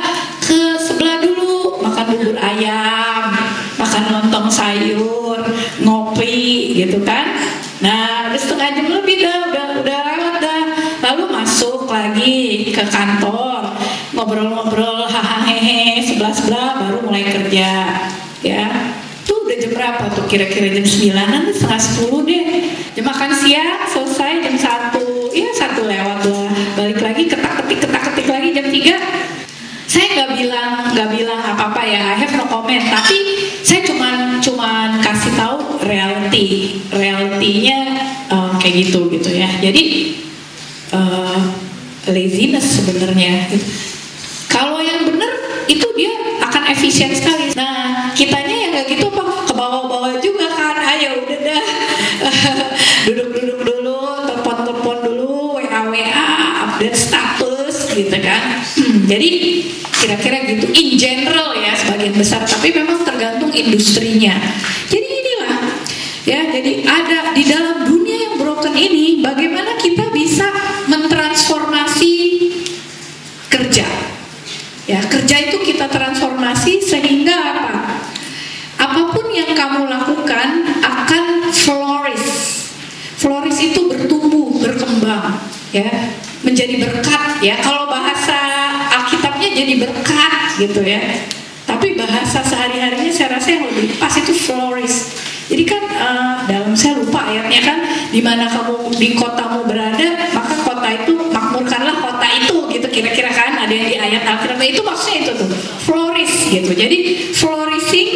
[6.73, 7.37] gitu kan.
[7.85, 10.63] Nah udah setengah jam lebih dah udah udah lewat dah.
[11.03, 13.75] Lalu masuk lagi ke kantor
[14.13, 17.71] ngobrol-ngobrol hahaha sebelah sebelah baru mulai kerja
[18.43, 18.65] ya.
[19.23, 20.25] Tuh udah jam berapa tuh?
[20.27, 22.47] Kira-kira jam 9an setengah 10 deh.
[22.93, 24.99] Jam makan siang selesai jam 1
[25.37, 26.51] ya satu lewat lah.
[26.75, 29.33] Balik lagi ketak-ketik ketak-ketik lagi jam 3
[29.93, 32.17] saya nggak bilang nggak bilang apa apa ya.
[32.17, 32.81] I have no comment.
[32.81, 33.19] Tapi
[33.61, 35.22] saya cuman cuman kasih
[35.93, 37.79] reality realitinya
[38.33, 39.49] eh, kayak gitu gitu ya.
[39.61, 40.17] Jadi
[40.97, 41.41] eh,
[42.09, 43.53] laziness sebenarnya.
[44.49, 45.33] Kalau yang benar
[45.69, 46.13] itu dia
[46.45, 47.53] akan efisien sekali.
[47.55, 50.77] Nah kitanya yang nggak gitu apa ke bawah-bawah juga kan.
[50.97, 51.65] Ayo udah dah.
[53.07, 56.29] Duduk-duduk dulu telepon-telepon dulu WA-WA
[56.69, 58.43] update status gitu kan.
[59.11, 59.31] Jadi
[60.03, 60.67] kira-kira gitu.
[60.75, 62.43] In general ya sebagian besar.
[62.45, 64.37] Tapi memang tergantung industrinya.
[64.91, 65.12] Jadi
[66.23, 70.47] ya jadi ada di dalam dunia yang broken ini bagaimana kita bisa
[70.87, 72.15] mentransformasi
[73.51, 73.87] kerja?
[74.87, 78.03] Ya kerja itu kita transformasi sehingga apa?
[78.83, 82.29] Apa pun yang kamu lakukan akan flourish.
[83.15, 85.39] Flourish itu bertumbuh berkembang
[85.71, 86.11] ya.
[86.43, 87.63] Menjadi berkat ya.
[87.63, 88.35] Kalau bahasa
[88.91, 90.99] Alkitabnya jadi berkat gitu ya.
[91.63, 96.97] Tapi bahasa sehari-harinya saya rasa yang lebih pas itu flourish jadi kan eh, dalam saya
[96.97, 97.79] lupa ayatnya kan
[98.13, 103.57] di mana kamu di kotamu berada maka kota itu makmurkanlah kota itu gitu kira-kira kan
[103.57, 104.23] ada yang di ayat
[104.63, 105.51] Nah, itu maksudnya itu tuh
[105.83, 106.71] flourish gitu.
[106.71, 106.99] Jadi
[107.35, 108.11] flourishing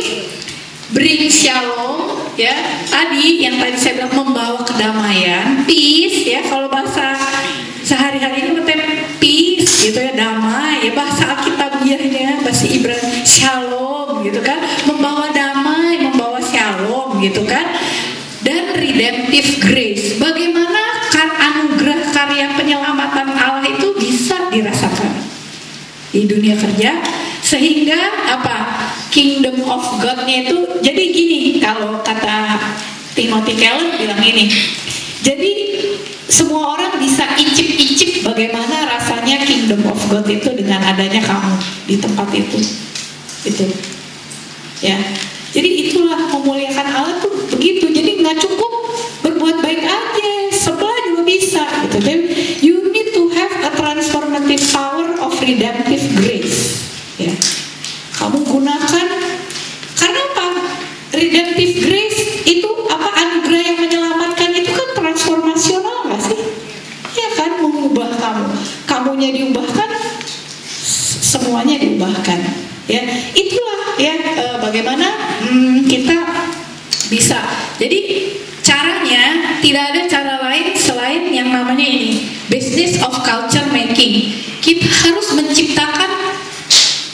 [0.94, 2.54] bring shalom ya.
[2.86, 6.46] Tadi yang tadi saya bilang membawa kedamaian peace ya.
[6.46, 7.18] Kalau bahasa
[7.82, 8.78] sehari-hari ini maksudnya
[9.18, 10.94] peace gitu ya damai ya.
[10.94, 14.62] Bahasa Alkitabiahnya bahasa Ibrani shalom gitu kan.
[14.86, 17.75] Membawa damai membawa shalom gitu kan
[19.36, 20.06] redemptive grace.
[20.16, 25.12] Bagaimana kan anugerah karya penyelamatan Allah itu bisa dirasakan
[26.12, 26.96] di dunia kerja
[27.44, 32.56] sehingga apa kingdom of God-nya itu jadi gini kalau kata
[33.12, 34.48] Timothy Keller bilang ini
[35.20, 35.52] jadi
[36.26, 42.28] semua orang bisa icip-icip bagaimana rasanya kingdom of God itu dengan adanya kamu di tempat
[42.32, 42.58] itu.
[43.46, 43.64] Itu
[44.80, 44.96] ya.
[45.54, 47.88] Jadi itulah memuliakan Allah tuh begitu.
[47.88, 48.65] Jadi nggak cukup
[54.56, 56.80] transformative power of redemptive grace.
[57.20, 57.32] Ya.
[58.16, 59.06] Kamu gunakan
[59.96, 60.46] karena apa?
[61.12, 63.08] Redemptive grace itu apa?
[63.12, 66.40] Anugerah yang menyelamatkan itu kan transformasional nggak sih?
[67.16, 67.60] Ya kan?
[67.60, 68.44] Mengubah kamu.
[68.88, 69.90] Kamunya diubahkan
[71.20, 72.40] semuanya diubahkan.
[72.88, 73.02] Ya.
[73.36, 75.08] Itulah ya eh, bagaimana
[77.06, 77.38] Bisa.
[77.78, 78.34] Jadi
[78.66, 82.26] caranya tidak ada cara lain selain yang namanya ini.
[82.50, 84.45] Business of culture making.
[84.66, 86.10] Kita harus menciptakan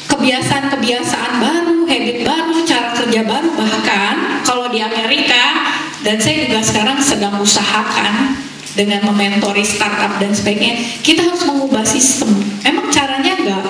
[0.08, 3.52] kebiasaan-kebiasaan baru, habit baru, cara kerja baru.
[3.52, 5.68] Bahkan kalau di Amerika
[6.00, 8.40] dan saya juga sekarang sedang usahakan
[8.72, 12.32] dengan mementori startup dan sebagainya kita harus mengubah sistem.
[12.64, 13.64] Emang caranya nggak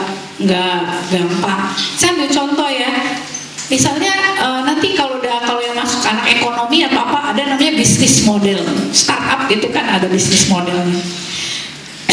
[0.47, 0.79] nggak
[1.11, 1.75] gampang.
[1.99, 3.19] Saya ambil contoh ya.
[3.67, 4.15] Misalnya
[4.47, 8.63] eh, nanti kalau udah kalau yang masuk anak ekonomi atau apa ada namanya bisnis model.
[8.95, 11.03] Startup itu kan ada bisnis modelnya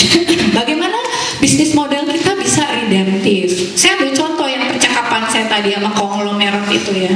[0.58, 0.98] bagaimana
[1.40, 6.94] bisnis model kita bisa redemptif saya ambil contoh yang percakapan saya tadi sama konglomerat itu
[6.96, 7.16] ya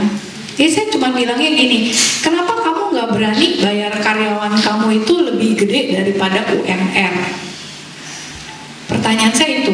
[0.53, 1.89] jadi saya cuma bilangnya gini,
[2.21, 7.13] kenapa kamu nggak berani bayar karyawan kamu itu lebih gede daripada UMR?
[8.85, 9.73] Pertanyaan saya itu.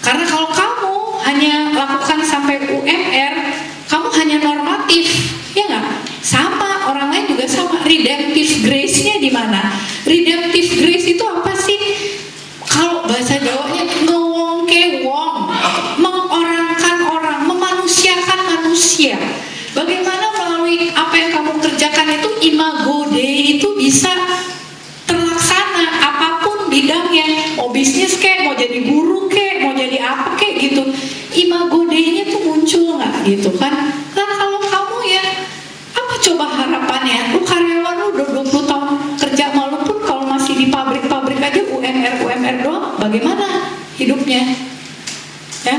[0.00, 0.92] Karena kalau kamu
[1.28, 3.34] hanya lakukan sampai UMR,
[3.92, 5.86] kamu hanya normatif, ya nggak?
[6.24, 7.84] Sama orang lain juga sama.
[7.84, 9.68] Redemptive grace-nya di mana?
[10.08, 11.80] Redemptive grace itu apa sih?
[12.64, 15.52] Kalau bahasa Jawanya ngewongke wong,
[16.00, 19.20] mengorangkan orang, memanusiakan manusia.
[19.78, 24.12] Bagaimana melalui apa yang kamu kerjakan itu imago Dei itu bisa
[25.04, 27.56] terlaksana apa pun bidangnya.
[27.60, 30.82] Mau bisnis kek mau jadi guru kek mau jadi apa kek gitu.
[31.36, 33.92] Imago Dei-nya tuh muncul nggak gitu kan?
[34.16, 35.24] Nah kalau kamu ya
[35.92, 37.36] apa coba harapannya?
[37.36, 38.88] Lu karyawan lu udah 20 tahun
[39.20, 44.42] kerja walaupun kalau masih di pabrik-pabrik aja UMR UMR doang bagaimana hidupnya?
[45.68, 45.76] Ya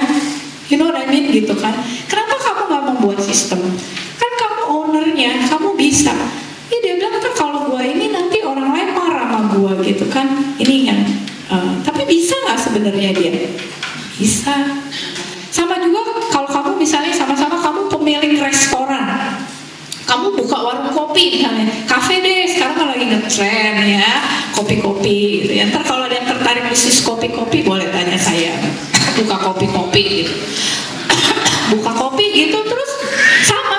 [0.69, 1.73] you know what I mean gitu kan?
[2.05, 3.65] Kenapa kamu nggak membuat sistem?
[4.21, 6.13] Kan kamu ownernya kamu bisa
[6.83, 10.27] dia bilang kan kalau gua ini nanti orang lain marah sama gua gitu kan.
[10.59, 10.99] Ini yang
[11.51, 13.31] uh, tapi bisa nggak sebenarnya dia?
[14.19, 14.53] Bisa.
[15.49, 19.35] Sama juga kalau kamu misalnya sama-sama kamu pemilik restoran.
[20.03, 21.69] Kamu buka warung kopi misalnya.
[21.85, 24.11] Kafe deh sekarang kan lagi ngetren ya.
[24.57, 25.45] Kopi-kopi.
[25.45, 28.57] Gitu ya ntar kalau ada yang tertarik bisnis kopi-kopi boleh tanya saya.
[29.19, 30.33] Buka kopi-kopi gitu.
[31.77, 32.91] Buka kopi gitu terus
[33.45, 33.77] sama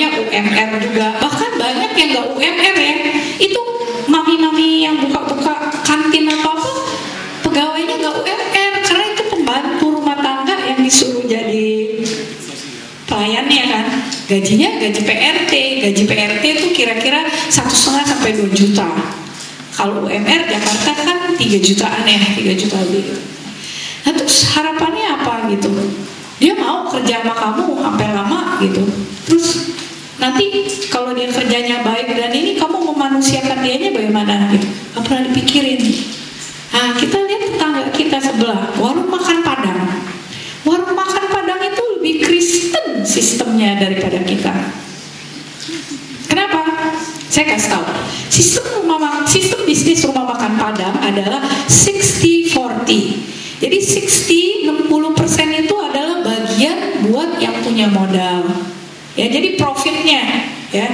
[0.00, 1.06] pegawainya UMR juga.
[1.20, 2.96] Bahkan banyak yang nggak UMR ya.
[3.36, 3.60] Itu
[4.08, 6.70] mami-mami yang buka-buka kantin atau apa
[7.44, 12.00] pegawainya nggak UMR karena itu pembantu rumah tangga yang disuruh jadi
[13.04, 13.86] pelayannya kan.
[14.30, 15.52] Gajinya gaji PRT
[15.84, 18.88] gaji PRT itu kira-kira satu setengah sampai 2 juta.
[19.76, 23.20] Kalau UMR Jakarta kan 3 jutaan ya 3 juta lebih.
[24.08, 25.68] Nah terus harapannya apa gitu?
[26.40, 28.80] Dia mau kerja sama kamu sampai lama gitu.
[29.28, 29.76] Terus
[30.20, 34.52] nanti kalau dia kerjanya baik dan ini kamu memanusiakan dianya bagaimana?
[34.52, 34.68] Gitu.
[34.68, 35.80] Nggak pernah dipikirin.
[36.70, 39.80] Nah kita lihat tetangga kita sebelah warung makan padang.
[40.62, 44.54] Warung makan padang itu lebih Kristen sistemnya daripada kita.
[46.28, 46.62] Kenapa?
[47.26, 47.84] Saya kasih tahu.
[48.30, 52.50] Sistem rumah mak- sistem bisnis rumah makan padang adalah 60-40
[53.60, 58.48] jadi 60 60% itu adalah bagian buat yang punya modal
[59.18, 60.22] ya jadi profitnya
[60.70, 60.86] ya.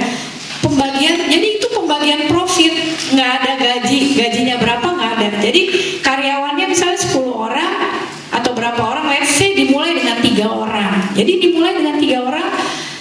[0.57, 2.73] Pembagian jadi itu pembagian profit.
[3.13, 5.27] Nggak ada gaji gajinya berapa nggak ada.
[5.39, 5.61] Jadi
[6.01, 7.73] karyawannya misalnya 10 orang
[8.33, 11.13] atau berapa orang let's say dimulai dengan tiga orang.
[11.15, 12.47] Jadi dimulai dengan tiga orang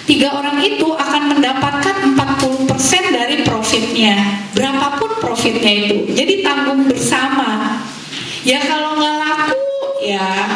[0.07, 4.15] tiga orang itu akan mendapatkan 40% dari profitnya.
[4.55, 6.15] Berapapun profitnya itu.
[6.15, 7.83] Jadi tanggung bersama.
[8.47, 9.59] Ya kalau nggak laku
[10.07, 10.47] ya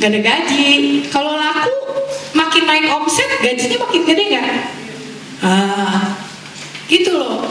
[0.00, 1.04] nggak ada gaji.
[1.12, 1.99] Kalau laku
[2.32, 4.48] makin naik omset gajinya makin gede nggak?
[5.42, 6.18] Ah
[6.90, 7.46] gitu loh.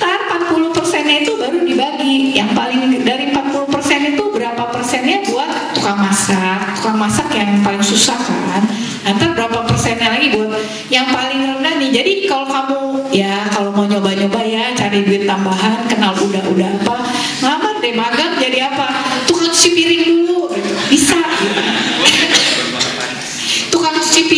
[0.00, 2.36] Ntar 40 persennya itu baru dibagi.
[2.36, 6.76] Yang paling dari 40 persen itu berapa persennya buat tukang masak?
[6.80, 8.64] Tukang masak yang paling susah kan?
[9.04, 10.56] Nanti berapa persennya lagi buat
[10.88, 11.90] yang paling rendah nih?
[11.92, 12.78] Jadi kalau kamu
[13.12, 16.96] ya kalau mau nyoba-nyoba ya Cari duit tambahan, kenal udah-udah apa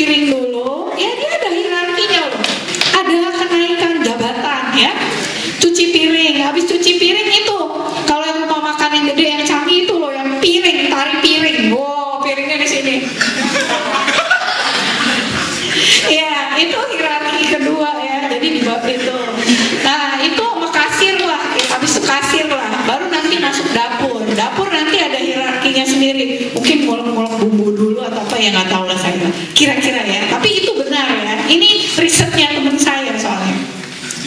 [0.02, 0.90] piring dulu.
[0.98, 2.20] Ya dia ada hierarkinya.
[2.26, 2.42] Loh
[2.90, 4.90] Ada kenaikan jabatan ya.
[5.62, 6.42] Cuci piring.
[6.42, 7.58] Habis cuci piring itu
[8.10, 11.70] kalau yang rumah makan yang gede yang canggih itu loh yang piring tarik piring.
[11.70, 12.94] Wow piringnya di sini.
[16.12, 18.28] Ya itu hierarki kedua ya.
[18.28, 19.16] Jadi di bawah itu.
[19.86, 21.40] Nah itu sama kasir lah.
[21.72, 22.68] Habis kasir lah.
[22.84, 24.20] Baru nanti masuk dapur.
[24.36, 26.52] Dapur nanti ada hierarkinya sendiri.
[26.52, 27.71] Mungkin mulek-mulek bumbu
[28.42, 30.20] dulu atau apa ya nggak tahu lah saya kira-kira ya.
[30.26, 31.34] Tapi itu benar ya.
[31.46, 33.54] Ini risetnya teman saya soalnya.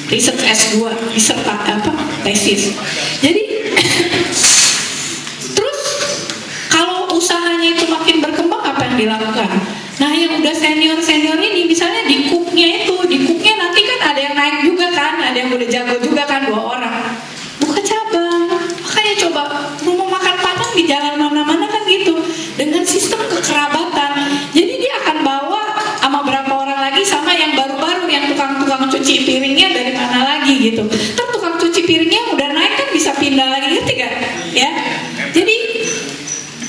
[0.05, 1.91] Riset S2 riset apa
[2.24, 2.72] tesis.
[3.20, 3.41] Jadi
[5.57, 5.80] terus
[6.70, 9.49] kalau usahanya itu makin berkembang apa yang dilakukan.
[9.99, 14.20] Nah yang udah senior senior ini misalnya di cooknya itu, di cooknya nanti kan ada
[14.22, 16.95] yang naik juga kan, ada yang udah jago juga kan dua orang.
[17.63, 18.45] Buka cabang,
[18.84, 19.41] makanya coba
[19.82, 21.44] rumah makan Padang di jalan gitu
[22.56, 24.12] dengan sistem kekerabatan.
[24.56, 25.64] Jadi dia akan bawa
[25.99, 30.88] sama berapa orang lagi sama yang baru-baru yang tukang-tukang cuci piringnya dari mana lagi gitu.
[30.88, 34.14] Terus tukang cuci piringnya udah naik kan bisa pindah lagi ngerti gak?
[34.56, 34.72] Ya.
[35.36, 35.56] Jadi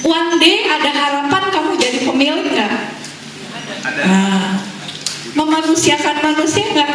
[0.03, 2.73] one day ada harapan kamu jadi pemilik nggak?
[4.07, 4.59] Nah,
[5.39, 6.93] memanusiakan manusia nggak?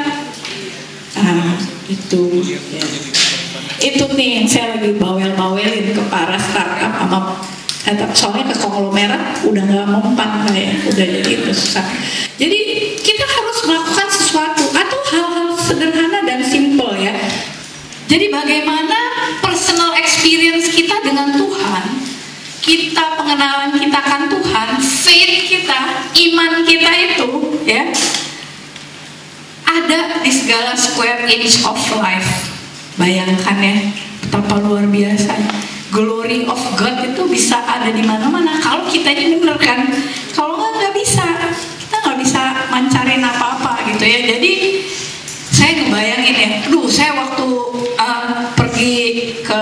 [1.15, 1.55] Ah,
[1.87, 2.23] itu.
[2.43, 2.59] Ya.
[3.81, 7.19] Itu nih saya lagi bawel-bawelin ke para startup sama
[7.87, 11.51] eh, soalnya ke konglomerat udah nggak mempan kayak udah jadi itu.
[12.41, 12.59] Jadi
[13.01, 17.13] kita harus melakukan sesuatu atau hal-hal sederhana dan simple ya.
[18.11, 18.99] Jadi bagaimana
[19.39, 21.83] personal experience kita dengan Tuhan,
[22.59, 25.79] kita pengenalan kita akan Tuhan, faith kita,
[26.11, 27.29] iman kita itu
[27.63, 27.87] ya
[29.71, 32.51] ada di segala square inch of life.
[32.99, 33.75] Bayangkan ya,
[34.27, 35.70] betapa luar biasa.
[35.91, 38.55] Glory of God itu bisa ada di mana-mana.
[38.63, 39.91] Kalau kita ini bener kan,
[40.31, 41.27] kalau nggak nggak bisa,
[41.83, 44.19] kita nggak bisa mancarin apa-apa gitu ya.
[44.23, 44.51] Jadi
[45.51, 47.47] saya ngebayangin ya, aduh saya waktu
[47.99, 48.95] uh, pergi
[49.43, 49.59] ke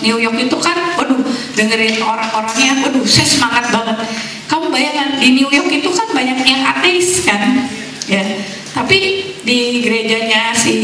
[0.00, 1.20] New York itu kan, waduh
[1.52, 4.08] dengerin orang-orangnya, waduh saya semangat banget.
[4.48, 7.68] Kamu bayangkan di New York itu kan banyak yang ateis kan,
[8.08, 8.24] ya.
[8.72, 8.98] Tapi
[9.44, 10.76] di gerejanya si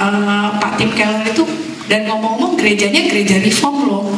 [0.00, 1.44] uh, Pak Tim Keller itu
[1.90, 4.08] dan ngomong-ngomong gerejanya gereja reform loh,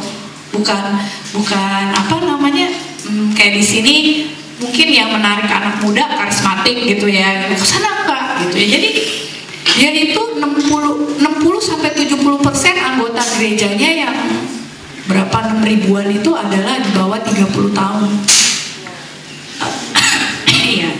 [0.55, 0.97] bukan
[1.35, 2.71] bukan apa namanya
[3.07, 3.95] hmm, kayak di sini
[4.57, 8.67] mungkin yang menarik anak muda karismatik gitu ya, ke sana enggak gitu ya.
[8.77, 8.89] Jadi
[9.77, 11.21] dia itu 60 60
[11.61, 14.15] sampai 70 persen anggota gerejanya yang
[15.05, 18.11] berapa 6 ribuan itu adalah di bawah 30 tahun.
[20.67, 20.91] Iya.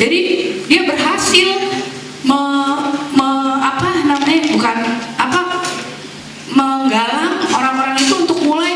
[0.00, 0.20] Jadi
[0.64, 1.48] dia berhasil
[2.24, 2.40] me,
[3.12, 3.28] me,
[3.60, 4.76] apa namanya bukan
[5.20, 5.40] apa
[6.56, 8.72] menggalang orang-orang itu untuk mulai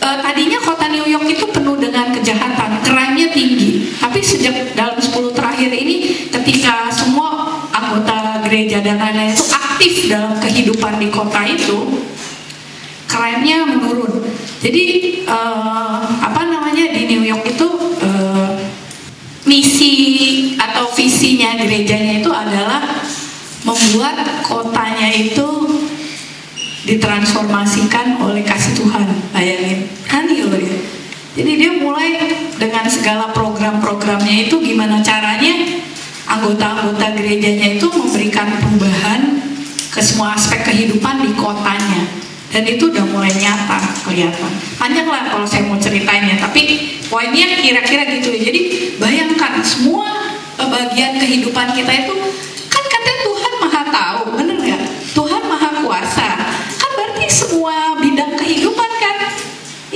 [0.00, 3.92] eh, tadinya kota New York itu penuh dengan kejahatan, crime-nya tinggi.
[3.96, 10.36] Tapi sejak dalam 10 terakhir ini ketika semua anggota gereja dan lain-lain itu aktif dalam
[10.38, 12.04] kehidupan di kota itu,
[13.08, 14.24] crime-nya menurun.
[14.60, 14.84] Jadi
[15.24, 17.68] eh, apa namanya di New York itu
[18.02, 18.48] eh,
[19.46, 19.94] misi
[20.58, 22.82] atau visinya gerejanya itu adalah
[23.66, 25.66] membuat kotanya itu
[26.86, 29.06] ditransformasikan oleh kasih Tuhan.
[29.34, 30.80] Bayangin, kan loh dia.
[31.36, 32.16] Jadi dia mulai
[32.56, 35.84] dengan segala program-programnya itu gimana caranya
[36.24, 39.44] anggota-anggota gerejanya itu memberikan perubahan
[39.92, 42.08] ke semua aspek kehidupan di kotanya.
[42.48, 43.76] Dan itu udah mulai nyata
[44.08, 44.48] kelihatan.
[44.80, 48.40] Panjang lah kalau saya mau ceritainnya tapi poinnya kira-kira gitu ya.
[48.48, 48.60] Jadi
[48.96, 52.14] bayangkan semua eh, bagian kehidupan kita itu
[52.72, 54.82] kan katanya Tuhan maha tahu bener nggak?
[55.12, 56.28] Tuhan maha kuasa.
[56.80, 58.85] Kan berarti semua bidang kehidupan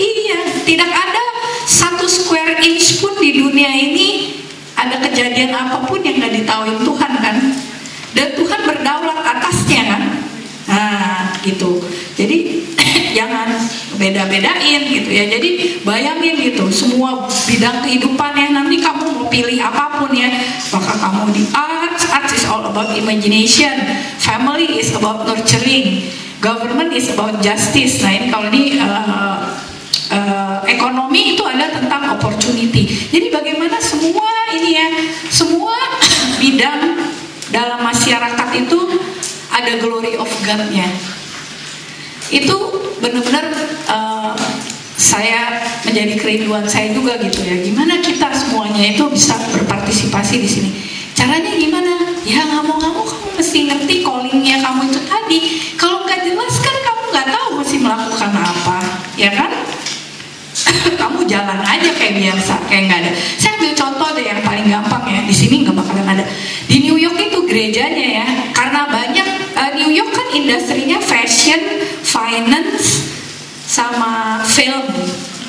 [0.01, 1.25] iya tidak ada
[1.69, 4.41] satu square inch pun di dunia ini
[4.81, 7.37] ada kejadian apa pun yang nggak ditahuin Tuhan kan?
[8.17, 10.03] Dan Tuhan berdaulat atasnya kan?
[10.67, 11.85] Nah gitu.
[12.17, 12.65] Jadi
[13.19, 13.55] jangan
[14.01, 15.29] beda-bedain gitu ya.
[15.29, 16.67] Jadi bayangin gitu.
[16.73, 20.33] Semua bidang kehidupan ya nanti kamu mau pilih apa pun ya
[20.73, 22.09] maka kamu di arts.
[22.09, 23.77] Arts is all about imagination.
[24.17, 26.09] Family is about nurturing.
[26.41, 28.01] Government is about justice.
[28.01, 29.61] Nah ini kalau ini uh,
[30.11, 32.87] uh, ekonomi itu adalah tentang opportunity.
[32.87, 34.89] Jadi bagaimana semua ini ya
[35.31, 35.79] semua
[36.43, 36.99] bidang
[37.55, 38.79] dalam masyarakat itu
[39.51, 40.87] ada glory of God-nya.
[42.31, 42.57] Itu
[43.03, 43.51] benar-benar
[43.91, 44.35] uh,
[44.95, 47.59] saya menjadi kerinduan saya juga gitu ya.
[47.59, 50.71] Gimana kita semuanya itu bisa berpartisipasi di sini?
[51.19, 52.15] Caranya gimana?
[52.23, 55.41] Ya nggak mau nggak mau kamu mesti ngerti callingnya kamu itu tadi.
[55.75, 58.79] Kalau nggak jelas kan kamu nggak tahu mesti melakukan apa
[59.19, 59.51] ya kan
[61.01, 63.11] kamu jalan aja kayak biasa kayak nggak ada.
[63.37, 65.21] Saya ambil contoh deh yang paling gampang ya.
[65.25, 66.25] Di sini nggak bakalan ada.
[66.67, 69.29] Di New York itu gerejanya ya karena banyak
[69.59, 71.61] uh, New York kan industrinya fashion
[72.03, 73.07] finance
[73.67, 74.87] sama film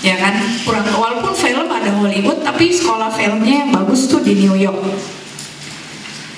[0.02, 0.36] ya kan?
[0.66, 4.82] Kurang walaupun film ada Hollywood tapi sekolah filmnya yang bagus tuh di New York.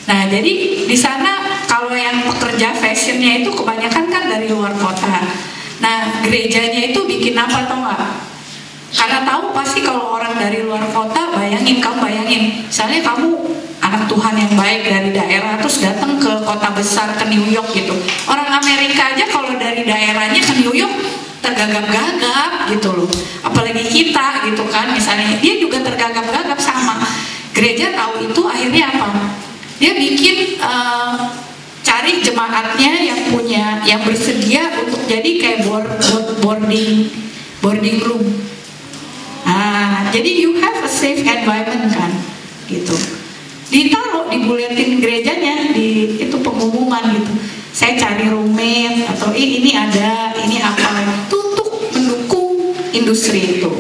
[0.04, 5.24] Nah jadi di sana kalau yang pekerja fashionnya itu kebanyakan kan dari luar kota.
[5.80, 8.33] Nah gerejanya itu bikin apa tau nggak
[8.94, 12.44] karena tahu pasti kalau orang dari luar kota bayangin kamu bayangin.
[12.70, 13.30] Misalnya kamu
[13.82, 17.98] anak Tuhan yang baik dari daerah terus datang ke kota besar ke New York gitu.
[18.30, 20.94] Orang Amerika aja kalau dari daerahnya ke New York
[21.42, 23.10] tergagap-gagap gitu loh.
[23.42, 25.42] Apalagi kita gitu kan misalnya.
[25.42, 27.02] Dia juga tergagap-gagap sama.
[27.52, 29.10] Gereja tahu itu akhirnya apa?
[29.82, 31.34] Dia bikin uh,
[31.82, 37.12] cari jemaatnya yang punya yang bersedia untuk jadi kayak board, board, boarding
[37.64, 38.24] boarding room
[39.44, 42.12] ah jadi you have a safe environment kan
[42.68, 42.96] gitu.
[43.74, 47.34] Ditaruh di buletin gerejanya di itu pengumuman gitu.
[47.74, 51.26] Saya cari roommate atau eh, ini ada ini apa?
[51.26, 53.72] Itu untuk mendukung industri itu.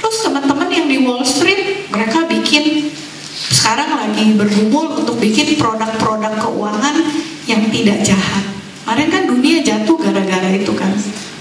[0.00, 2.92] Terus teman-teman yang di Wall Street mereka bikin
[3.32, 6.96] sekarang lagi bergumul untuk bikin produk-produk keuangan
[7.48, 8.44] yang tidak jahat.
[8.84, 10.90] Kemarin kan dunia jatuh gara-gara itu kan.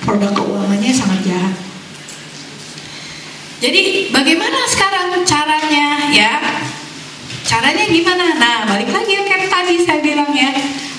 [0.05, 1.68] Produk keuangannya sangat jahat.
[3.59, 6.39] Jadi bagaimana sekarang caranya ya?
[7.43, 8.39] Caranya gimana?
[8.39, 10.47] Nah balik lagi yang kayak tadi saya bilang ya,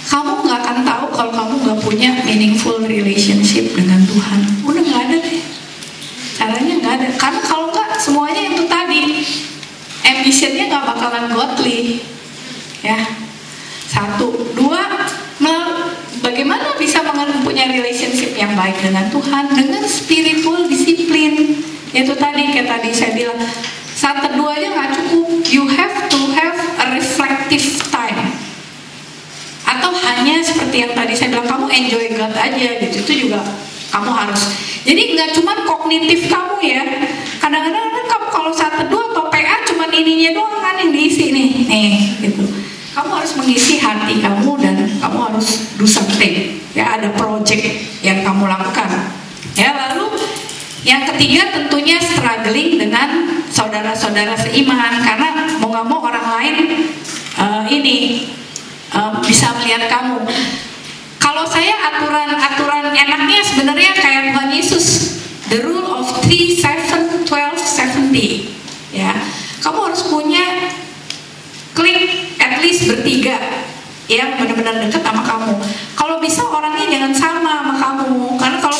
[0.05, 4.41] kamu nggak akan tahu kalau kamu nggak punya meaningful relationship dengan Tuhan.
[4.69, 5.41] Udah nggak ada deh.
[6.37, 7.09] Caranya nggak ada.
[7.17, 9.03] Karena kalau nggak semuanya itu tadi
[10.05, 12.05] ambitionnya nggak bakalan godly.
[12.81, 12.97] Ya,
[13.89, 14.81] satu, dua,
[16.21, 21.65] bagaimana bisa mempunyai relationship yang baik dengan Tuhan dengan spiritual disiplin.
[21.91, 23.41] Itu tadi kayak tadi saya bilang,
[23.95, 25.29] saat teduh aja nggak cukup.
[25.51, 28.39] You have to have a reflective time.
[29.67, 32.97] Atau hanya seperti yang tadi saya bilang, kamu enjoy God aja gitu.
[33.03, 33.43] Itu juga
[33.91, 34.43] kamu harus.
[34.87, 36.83] Jadi nggak cuma kognitif kamu ya.
[37.43, 41.51] Kadang-kadang kan kamu kalau saat teduh atau PA cuma ininya doang kan yang diisi nih,
[41.67, 47.63] nih gitu kamu harus mengisi hati kamu dan kamu harus do something ya ada project
[48.03, 48.91] yang kamu lakukan
[49.55, 50.10] ya lalu
[50.81, 55.05] yang ketiga tentunya struggling dengan saudara-saudara seiman.
[55.05, 56.57] Karena mau nggak mau orang lain
[57.37, 58.29] uh, ini
[58.97, 60.25] uh, bisa melihat kamu.
[61.21, 64.87] Kalau saya aturan-aturan enaknya sebenarnya kayak Tuhan Yesus.
[65.51, 69.13] The rule of 3, 7, 12, 70 ya.
[69.61, 70.71] Kamu harus punya
[71.77, 73.37] klik at least bertiga.
[74.11, 75.55] Yang benar-benar dekat sama kamu.
[75.95, 78.75] Kalau bisa orangnya jangan sama sama kamu, karena kalau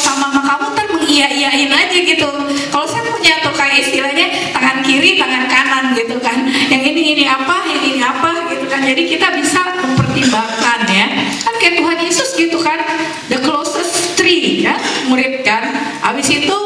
[1.21, 2.29] ntar mengiya-iyain aja gitu.
[2.73, 6.49] Kalau saya punya tuh kayak istilahnya tangan kiri, tangan kanan gitu kan.
[6.73, 8.81] Yang ini ini apa, yang ini apa gitu kan.
[8.81, 11.07] Jadi kita bisa mempertimbangkan ya.
[11.45, 12.81] Kan kayak Tuhan Yesus gitu kan,
[13.29, 14.73] the closest three ya,
[15.13, 15.77] murid kan.
[16.01, 16.59] Habis itu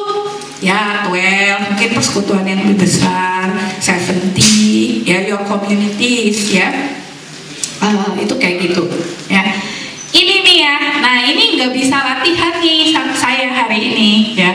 [0.62, 3.52] ya 12 mungkin persekutuan yang lebih besar
[3.82, 6.72] 70 ya your communities ya
[7.84, 8.88] uh, itu kayak gitu
[9.28, 9.44] ya
[10.16, 14.52] ini nih ya nah ini nggak bisa latihan nih saya hari ini ya.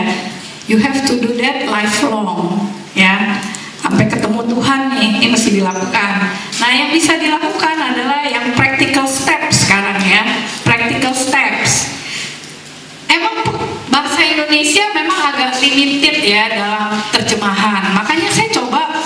[0.70, 3.42] You have to do that lifelong ya.
[3.80, 6.12] Sampai ketemu Tuhan nih ini mesti dilakukan.
[6.62, 10.22] Nah yang bisa dilakukan adalah yang practical steps sekarang ya.
[10.68, 11.90] Practical steps.
[13.10, 13.42] Emang
[13.90, 17.96] bahasa Indonesia memang agak limited ya dalam terjemahan.
[17.98, 19.02] Makanya saya coba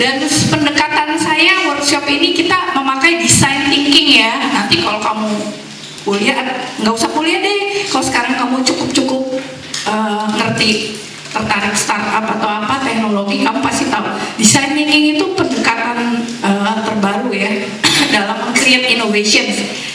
[0.00, 4.32] dan pendekatan saya workshop ini kita memakai design thinking ya.
[4.48, 5.61] Nanti kalau kamu
[6.02, 6.38] kuliah
[6.82, 7.86] nggak usah kuliah deh.
[7.88, 9.38] Kalau sekarang kamu cukup-cukup
[9.86, 10.98] uh, ngerti
[11.32, 14.04] tertarik startup atau apa teknologi kamu pasti tahu
[14.36, 17.48] design thinking itu pendekatan uh, terbaru ya
[18.14, 19.46] dalam create innovation.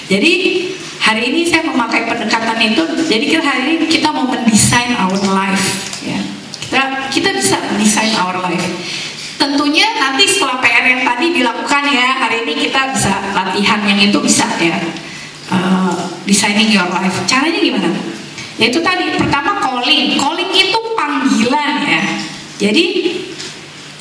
[0.07, 0.65] Jadi
[1.07, 5.95] Hari ini saya memakai pendekatan itu, jadi kita hari ini kita mau mendesain our life.
[6.03, 6.19] Ya.
[6.59, 8.67] Kita kita bisa mendesain our life.
[9.39, 14.19] Tentunya nanti setelah PR yang tadi dilakukan ya, hari ini kita bisa latihan yang itu
[14.19, 14.75] bisa ya.
[15.47, 15.95] Uh,
[16.27, 17.15] designing your life.
[17.23, 17.87] Caranya gimana?
[18.59, 20.19] Yaitu tadi pertama calling.
[20.19, 22.01] Calling itu panggilan ya.
[22.57, 22.85] Jadi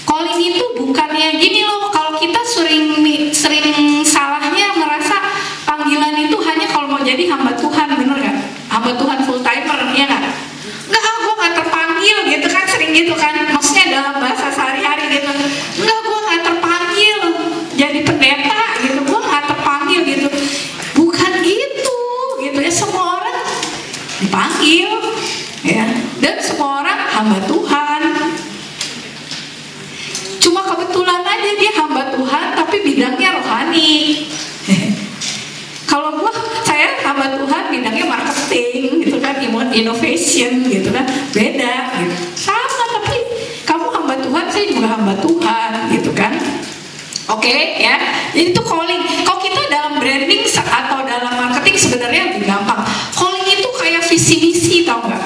[0.03, 1.93] calling itu bukannya gini loh.
[1.95, 2.99] Kalau kita sering
[3.31, 5.17] sering salahnya merasa
[5.63, 8.37] panggilan itu hanya kalau mau jadi hamba Tuhan bener gak?
[8.71, 10.23] hamba Tuhan full timer ya gak?
[10.87, 15.31] Enggak, ah, gue gak terpanggil gitu kan sering gitu kan maksudnya dalam bahasa sehari-hari gitu
[15.83, 17.19] enggak, gue gak terpanggil
[17.75, 20.29] jadi pendeta gitu gue gak terpanggil gitu
[20.95, 21.99] bukan gitu
[22.41, 23.39] gitu ya semua orang
[24.23, 24.91] dipanggil
[25.67, 25.85] ya
[26.23, 28.03] dan semua orang hamba Tuhan
[30.41, 34.25] cuma kebetulan aja dia hamba Tuhan tapi bidangnya rohani
[35.87, 36.33] kalau gua
[36.67, 39.41] saya hamba Tuhan bidangnya marketing gitu kan
[39.73, 41.75] innovation gitu kan beda
[42.05, 43.17] gitu sama tapi
[43.65, 46.37] kamu hamba Tuhan saya juga hamba Tuhan gitu kan
[47.33, 47.97] oke okay, ya.
[48.35, 49.03] Itu calling.
[49.23, 52.83] Kalau kita dalam branding atau dalam marketing sebenarnya lebih gampang.
[53.15, 55.25] Calling itu kayak visi misi tau nggak?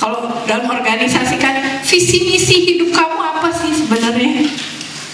[0.00, 4.50] Kalau dalam organisasi kan visi misi hidup kamu apa sih sebenarnya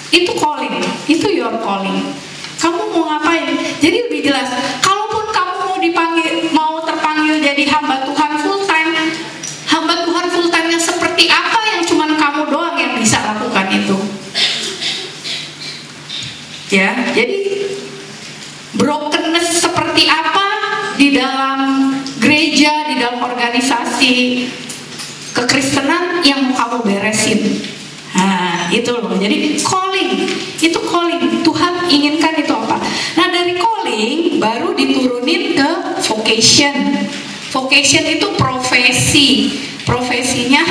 [0.09, 2.17] itu calling itu your calling
[2.57, 3.45] kamu mau ngapain
[3.77, 4.49] jadi lebih jelas
[4.81, 8.89] kalaupun kamu mau dipanggil mau terpanggil jadi hamba Tuhan full time
[16.69, 17.65] Ya, jadi
[18.77, 20.47] brokenness seperti apa
[21.01, 21.89] di dalam
[22.21, 24.45] gereja, di dalam organisasi
[25.33, 27.41] kekristenan yang mau kamu beresin.
[28.13, 29.17] Nah, itu loh.
[29.17, 30.29] Jadi calling,
[30.61, 31.41] itu calling.
[31.41, 32.77] Tuhan inginkan itu apa?
[33.17, 35.71] Nah, dari calling baru diturunin ke
[36.05, 37.09] vocation.
[37.69, 39.53] Vocation itu profesi.
[39.85, 40.65] Profesinya?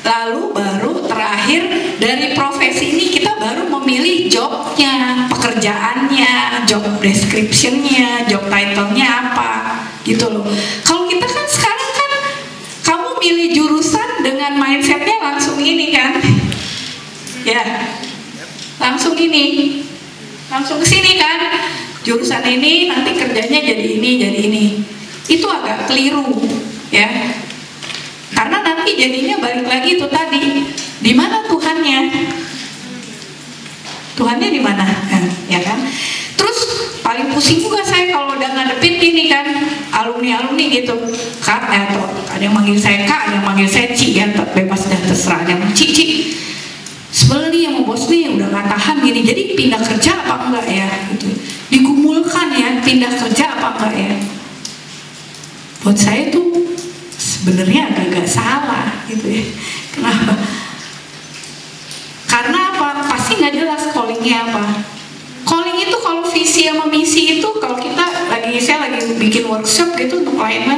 [0.00, 1.68] Lalu baru terakhir
[2.00, 10.48] dari profesi ini kita baru memilih jobnya, pekerjaannya, job descriptionnya, job title-nya apa, gitu loh.
[10.80, 12.12] Kalau kita kan sekarang kan
[12.88, 16.24] kamu milih jurusan dengan mindsetnya langsung ini kan,
[17.44, 17.84] ya,
[18.80, 19.84] langsung ini,
[20.48, 21.36] langsung ke sini kan,
[22.08, 24.64] jurusan ini nanti kerjanya jadi ini, jadi ini,
[25.28, 26.24] itu agak keliru,
[26.88, 27.04] ya.
[28.32, 30.64] Karena nanti jadinya balik lagi itu tadi,
[31.04, 32.00] di mana Tuhannya?
[34.16, 34.88] Tuhannya di mana?
[35.52, 35.84] Ya kan?
[36.32, 36.58] Terus
[37.04, 39.44] paling pusing juga saya kalau udah ngadepin ini kan
[39.92, 40.96] alumni-alumni gitu.
[41.44, 44.88] Kak, eh, atau ada yang manggil saya Kak, ada yang manggil saya Ci ya, bebas
[44.88, 45.44] dan terserah.
[45.44, 46.04] Yang Ci, Ci,
[47.52, 50.88] nih yang bos nih udah gak tahan gini, jadi pindah kerja apa enggak ya?
[51.12, 51.57] Gitu.
[51.68, 54.12] Digumulkan ya, pindah kerja apa enggak ya?
[55.84, 56.48] Buat saya tuh
[57.14, 59.44] sebenarnya agak-agak salah gitu ya.
[59.92, 60.32] Kenapa?
[62.28, 62.88] Karena apa?
[63.08, 64.64] Pasti nggak jelas callingnya apa.
[65.48, 70.20] Calling itu kalau visi sama misi itu kalau kita lagi saya lagi bikin workshop gitu
[70.20, 70.68] untuk klien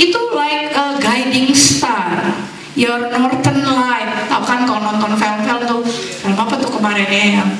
[0.00, 2.32] itu like a guiding star
[2.72, 7.50] your northern light tau kan kalau nonton film-film tuh film apa tuh kemarin ya yang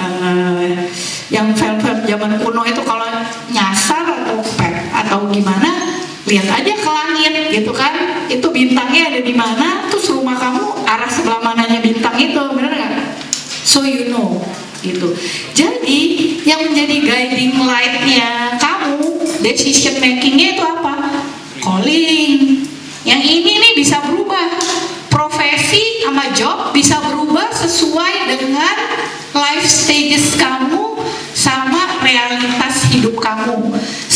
[0.00, 0.74] uh,
[1.28, 3.04] yang film-film zaman kuno itu kalau
[3.52, 8.24] nyasar atau pep atau gimana lihat aja ke langit gitu kan.
[8.28, 12.94] Itu bintangnya ada di mana terus rumah kamu arah sebelah mananya bintang itu bener nggak?
[13.64, 14.44] So you know
[14.80, 15.12] gitu.
[15.52, 16.00] Jadi
[16.46, 20.94] yang menjadi guiding lightnya kamu decision makingnya itu apa?
[21.60, 22.62] Calling.
[23.04, 24.48] Yang ini nih bisa berubah.
[25.08, 26.97] Profesi sama job bisa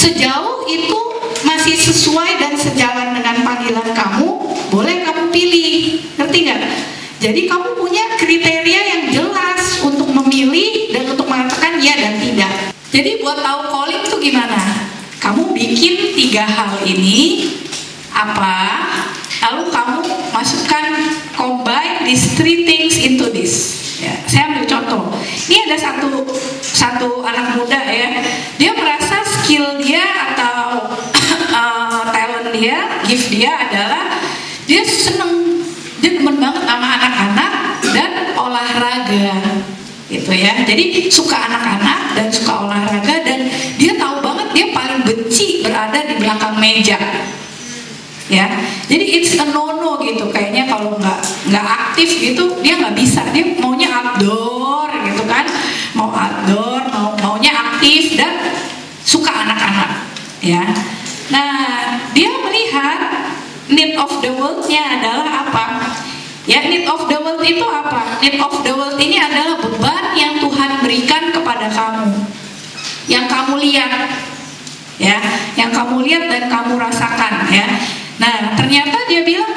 [0.02, 0.98] sejauh itu
[1.46, 4.28] masih sesuai dan sejalan dengan panggilan kamu,
[4.74, 6.02] boleh kamu pilih.
[6.18, 6.60] Ngerti nggak?
[7.22, 12.74] Jadi kamu punya kriteria yang jelas untuk memilih dan untuk mengatakan ya dan tidak.
[12.90, 14.58] Jadi buat tahu calling itu gimana?
[15.22, 17.54] Kamu bikin tiga hal ini
[18.10, 18.90] apa?
[19.38, 20.02] Lalu kamu
[20.34, 20.98] masukkan
[21.38, 23.78] combine these three things into this.
[24.02, 25.14] Ya, saya ambil contoh.
[25.46, 26.26] Ini ada satu
[26.58, 27.61] satu anak muda
[33.42, 34.22] dia, adalah
[34.70, 35.58] dia seneng,
[35.98, 37.52] dia demen banget sama anak-anak
[37.90, 39.34] dan olahraga,
[40.06, 40.62] gitu ya.
[40.62, 46.22] Jadi suka anak-anak dan suka olahraga dan dia tahu banget dia paling benci berada di
[46.22, 47.02] belakang meja,
[48.30, 48.46] ya.
[48.86, 50.30] Jadi it's a no no gitu.
[50.30, 51.18] Kayaknya kalau nggak
[51.50, 53.26] nggak aktif gitu dia nggak bisa.
[53.34, 55.50] Dia maunya outdoor gitu kan,
[55.98, 58.54] mau outdoor, mau maunya aktif dan
[59.02, 60.06] suka anak-anak,
[60.38, 60.62] ya.
[61.32, 63.00] Nah, dia melihat
[63.72, 65.64] need of the world-nya adalah apa?
[66.44, 68.20] Ya, need of the world itu apa?
[68.20, 72.28] Need of the world ini adalah beban yang Tuhan berikan kepada kamu.
[73.08, 74.12] Yang kamu lihat.
[75.00, 75.18] Ya,
[75.56, 77.66] yang kamu lihat dan kamu rasakan ya.
[78.20, 79.50] Nah, ternyata dia bilang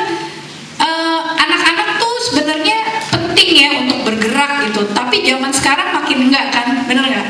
[0.79, 0.89] e,
[1.37, 4.89] anak-anak tuh sebenarnya penting ya untuk bergerak gitu.
[4.95, 6.67] Tapi zaman sekarang makin enggak kan?
[6.87, 7.29] Bener nggak?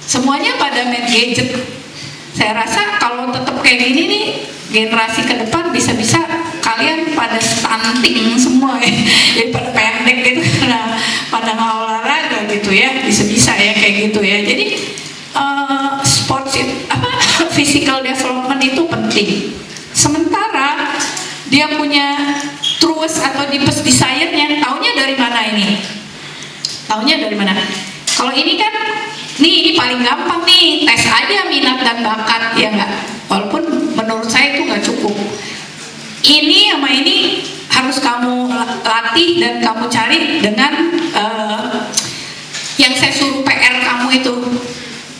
[0.00, 1.52] Semuanya pada main gadget
[2.38, 4.24] saya rasa kalau tetap kayak gini nih
[4.70, 6.22] generasi ke depan bisa-bisa
[6.62, 8.94] kalian pada stunting semua ya.
[9.34, 10.40] Jadi pada pendek gitu.
[10.62, 10.94] Karena
[11.34, 13.02] pada nggak olahraga gitu ya.
[13.02, 14.38] Bisa-bisa ya kayak gitu ya.
[14.46, 14.66] Jadi
[15.34, 17.10] uh, sports apa
[17.58, 19.28] physical development itu penting.
[19.90, 20.94] Sementara
[21.50, 22.38] dia punya
[22.78, 25.74] truest atau deepest desire-nya taunya dari mana ini?
[26.86, 27.58] Taunya dari mana?
[28.06, 28.74] Kalau ini kan
[29.38, 32.90] nih ini paling gampang nih tes aja minat dan bakat ya nggak?
[33.30, 33.62] Walaupun
[33.94, 35.14] menurut saya itu nggak cukup.
[36.26, 38.50] Ini sama ini harus kamu
[38.82, 40.72] latih dan kamu cari dengan
[41.14, 41.86] uh,
[42.74, 44.34] yang saya suruh PR kamu itu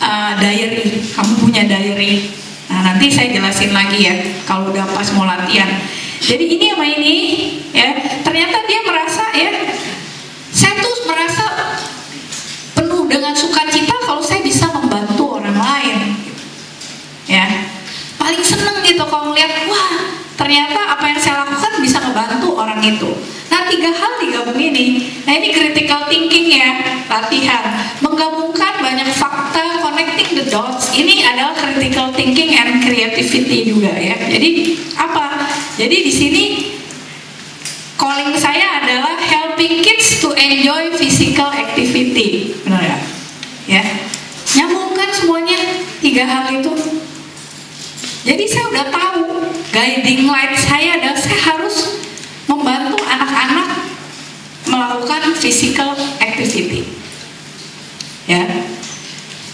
[0.03, 0.99] uh, diary.
[1.15, 2.27] Kamu punya diary.
[2.67, 5.79] Nah nanti saya jelasin lagi ya kalau udah pas mau latihan.
[6.19, 7.15] Jadi ini sama ini
[7.71, 7.95] ya.
[8.19, 9.51] Ternyata dia merasa ya
[10.51, 11.45] saya tuh merasa
[12.75, 15.97] penuh dengan sukacita kalau saya bisa membantu orang lain
[17.25, 17.45] ya
[18.21, 23.11] paling seneng gitu kalau ngeliat wah ternyata apa yang saya lakukan bisa ngebantu orang itu.
[23.51, 25.11] Nah tiga hal digabung ini.
[25.27, 26.79] Nah ini critical thinking ya,
[27.11, 27.75] latihan.
[27.99, 30.95] Menggabungkan banyak fakta, connecting the dots.
[30.95, 34.15] Ini adalah critical thinking and creativity juga ya.
[34.15, 35.43] Jadi apa?
[35.75, 36.43] Jadi di sini
[37.99, 39.19] calling saya adalah
[39.59, 42.55] helping kids to enjoy physical activity.
[42.63, 42.97] Benar ya?
[43.67, 43.83] Ya.
[44.55, 46.71] Nyambungkan semuanya tiga hal itu.
[48.23, 51.75] Jadi saya udah tahu guiding light saya adalah saya harus
[52.47, 53.83] membantu anak-anak
[54.63, 55.91] melakukan physical
[56.23, 56.87] activity.
[58.31, 58.47] Ya.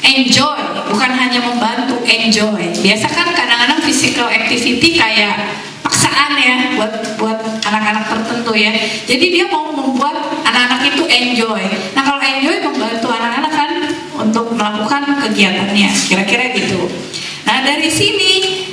[0.05, 2.61] Enjoy, bukan hanya membantu, enjoy.
[2.77, 8.73] Biasa kan kadang-kadang physical activity kayak paksaan ya buat buat anak-anak tertentu ya.
[9.05, 11.61] Jadi dia mau membuat anak-anak itu enjoy.
[11.93, 13.71] Nah kalau enjoy membantu anak-anak kan
[14.17, 16.89] untuk melakukan kegiatannya, kira-kira gitu.
[17.45, 18.65] Nah dari sini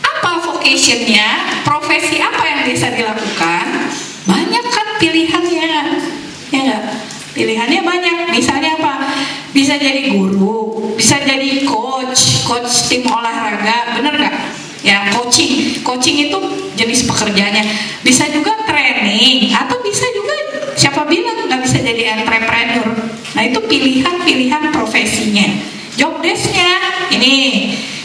[0.00, 3.92] apa vocationnya, profesi apa yang bisa dilakukan?
[4.24, 5.70] Banyak kan pilihannya,
[6.50, 6.82] ya enggak?
[7.36, 8.32] Pilihannya banyak.
[8.32, 9.12] Misalnya apa?
[9.52, 14.36] Bisa jadi guru, bisa jadi coach, coach tim olahraga, bener nggak?
[14.86, 16.38] Ya coaching, coaching itu
[16.78, 17.66] jenis pekerjaannya.
[18.06, 20.30] Bisa juga training, atau bisa juga
[20.78, 22.94] siapa bilang nggak bisa jadi entrepreneur.
[23.34, 25.50] Nah itu pilihan-pilihan profesinya.
[25.98, 27.34] Job desknya ini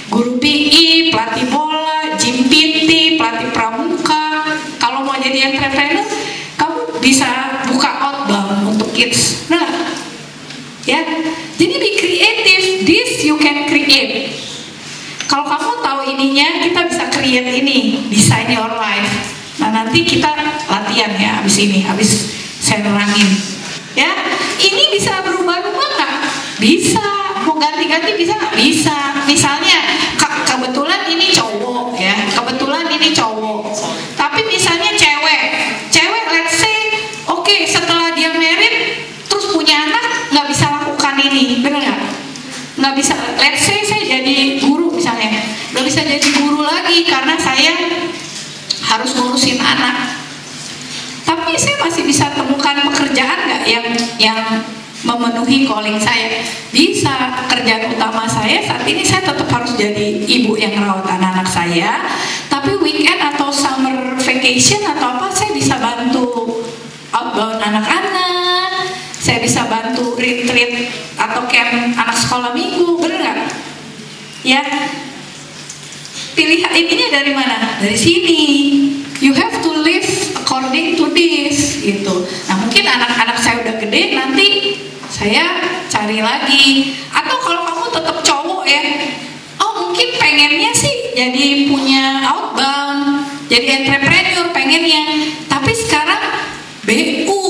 [0.10, 4.58] guru PI, pelatih bola, gym PT, pelatih pramuka.
[4.82, 6.02] Kalau mau jadi entrepreneur,
[6.58, 7.30] kamu bisa
[7.70, 9.46] buka outbound untuk kids.
[9.54, 9.94] Nah,
[10.90, 11.06] ya,
[11.62, 12.66] jadi be creative.
[12.90, 14.34] This you can create.
[15.32, 19.32] Kalau kamu tahu ininya, kita bisa create ini, design your life.
[19.64, 20.28] Nah nanti kita
[20.68, 23.32] latihan ya, habis ini, habis saya nerangin.
[23.96, 24.12] Ya,
[24.60, 26.14] ini bisa berubah-ubah nggak?
[26.60, 27.08] Bisa.
[27.48, 28.60] Mau ganti-ganti bisa nggak?
[28.60, 29.24] Bisa.
[29.24, 33.72] Misalnya ke- kebetulan ini cowok ya, kebetulan ini cowok.
[34.20, 35.44] Tapi misalnya cewek,
[35.88, 41.80] cewek let's say, oke setelah dia married, terus punya anak nggak bisa lakukan ini, benar
[41.88, 42.02] nggak?
[42.84, 43.16] Nggak bisa.
[43.40, 44.91] Let's say saya jadi guru
[46.12, 47.72] jadi guru lagi karena saya
[48.84, 50.20] harus ngurusin anak.
[51.24, 53.88] Tapi saya masih bisa temukan pekerjaan nggak yang
[54.20, 54.40] yang
[55.08, 56.44] memenuhi calling saya
[56.76, 57.16] bisa
[57.48, 62.06] kerjaan utama saya saat ini saya tetap harus jadi ibu yang merawat anak-anak saya
[62.46, 66.62] tapi weekend atau summer vacation atau apa saya bisa bantu
[67.18, 68.86] outbound anak-anak
[69.18, 73.50] saya bisa bantu retreat atau camp anak sekolah minggu bener nggak
[74.46, 74.62] ya
[76.36, 77.80] pilihan ini dari mana?
[77.80, 78.42] Dari sini.
[79.22, 82.26] You have to live according to this gitu.
[82.50, 84.48] Nah mungkin anak-anak saya udah gede nanti
[85.14, 86.98] saya cari lagi.
[87.14, 88.82] Atau kalau kamu tetap cowok ya
[89.62, 95.06] oh mungkin pengennya sih jadi punya outbound jadi entrepreneur pengennya.
[95.46, 96.22] Tapi sekarang
[96.82, 97.42] BU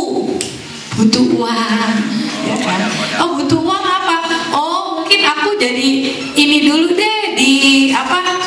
[1.00, 1.96] butuh uang
[2.52, 2.80] ya kan?
[3.24, 4.28] Oh butuh uang apa?
[4.52, 7.52] Oh mungkin aku jadi ini dulu deh di
[7.96, 8.41] apa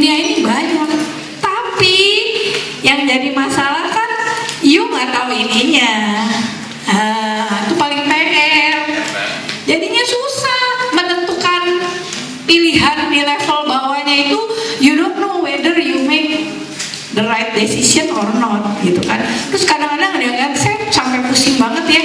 [0.00, 0.90] dunia ini banyak.
[1.44, 2.00] Tapi
[2.80, 4.08] yang jadi masalah kan
[4.64, 6.24] you nggak tahu ininya.
[6.88, 8.80] Ah, itu paling PR
[9.68, 11.84] jadinya susah menentukan
[12.48, 14.40] pilihan di level bawahnya itu
[14.80, 16.48] you don't know whether you make
[17.12, 19.20] the right decision or not gitu kan.
[19.52, 22.04] Terus kadang-kadang ada kan saya sampai pusing banget ya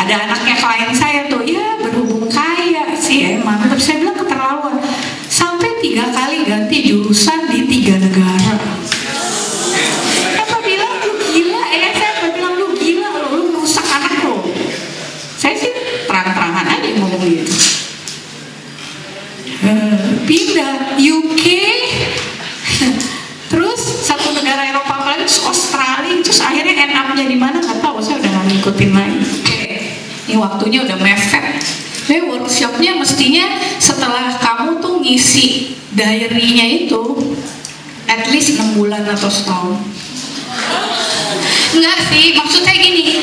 [0.00, 4.80] ada anaknya klien saya tuh ya berhubung kaya sih emang tapi saya bilang keterlaluan
[5.28, 8.56] sampai tiga kali ganti jurusan di tiga negara
[10.40, 14.40] apa bilang lu gila ya saya apa bilang lu gila lo lu merusak anak lo
[15.36, 15.72] saya sih
[16.08, 17.54] terang-terangan aja ngomong gitu
[19.60, 21.46] Eh, pindah UK
[23.52, 27.84] terus satu negara Eropa apa lagi terus Australia terus akhirnya end up-nya di mana nggak
[27.84, 29.60] tahu saya udah nggak ngikutin lagi Oke,
[30.32, 31.62] ini waktunya udah mepet.
[32.10, 36.98] Jadi workshopnya mestinya setelah kamu tuh ngisi diary-nya itu
[38.10, 39.78] at least 6 bulan atau setahun.
[41.70, 43.22] Enggak sih, maksud saya gini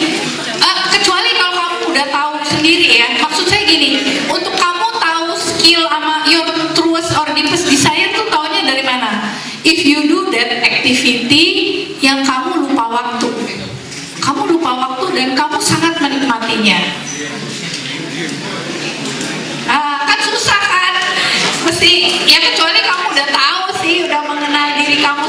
[0.55, 5.83] eh, Kecuali kalau kamu udah tahu sendiri ya maksud saya gini untuk kamu tahu skill
[5.91, 9.35] sama your truest or deepest desire tuh taunya dari mana?
[9.67, 11.43] If you do that activity
[11.99, 13.27] yang kamu lupa waktu.
[14.23, 16.96] Kamu lupa waktu dan kamu sangat menikmatinya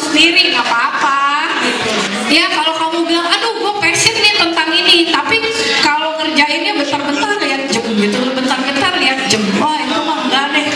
[0.00, 1.18] sendiri nggak apa-apa.
[1.62, 5.40] Gitu ya kalau kamu bilang aduh gue passion nih tentang ini tapi
[5.80, 10.68] kalau ngerjainnya bentar-bentar lihat jam gitu bentar-bentar lihat jam wah itu mah enggak deh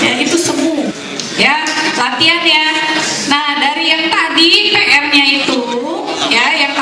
[0.00, 0.88] ya itu semu
[1.36, 1.60] ya
[2.00, 2.66] latihan ya
[3.28, 5.60] nah dari yang tadi PR-nya itu
[6.32, 6.72] ya yang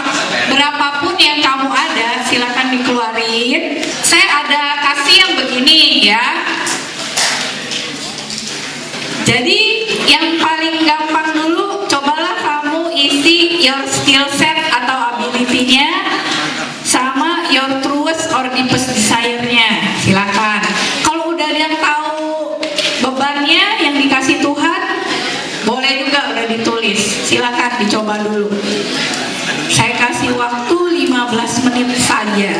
[0.54, 6.24] berapapun yang kamu ada silakan dikeluarin saya ada kasih yang begini ya
[9.26, 9.60] jadi
[10.06, 15.88] yang paling gampang dulu cobalah kamu isi your skill set atau ability-nya
[16.84, 19.96] sama your truest or deepest desire-nya.
[20.04, 20.60] Silakan.
[21.00, 22.60] Kalau udah ada yang tahu
[23.00, 24.80] bebannya yang dikasih Tuhan,
[25.64, 27.24] boleh juga udah ditulis.
[28.14, 28.46] Dicoba dulu.
[29.66, 30.78] Saya kasih waktu
[31.10, 32.52] 15 menit saja.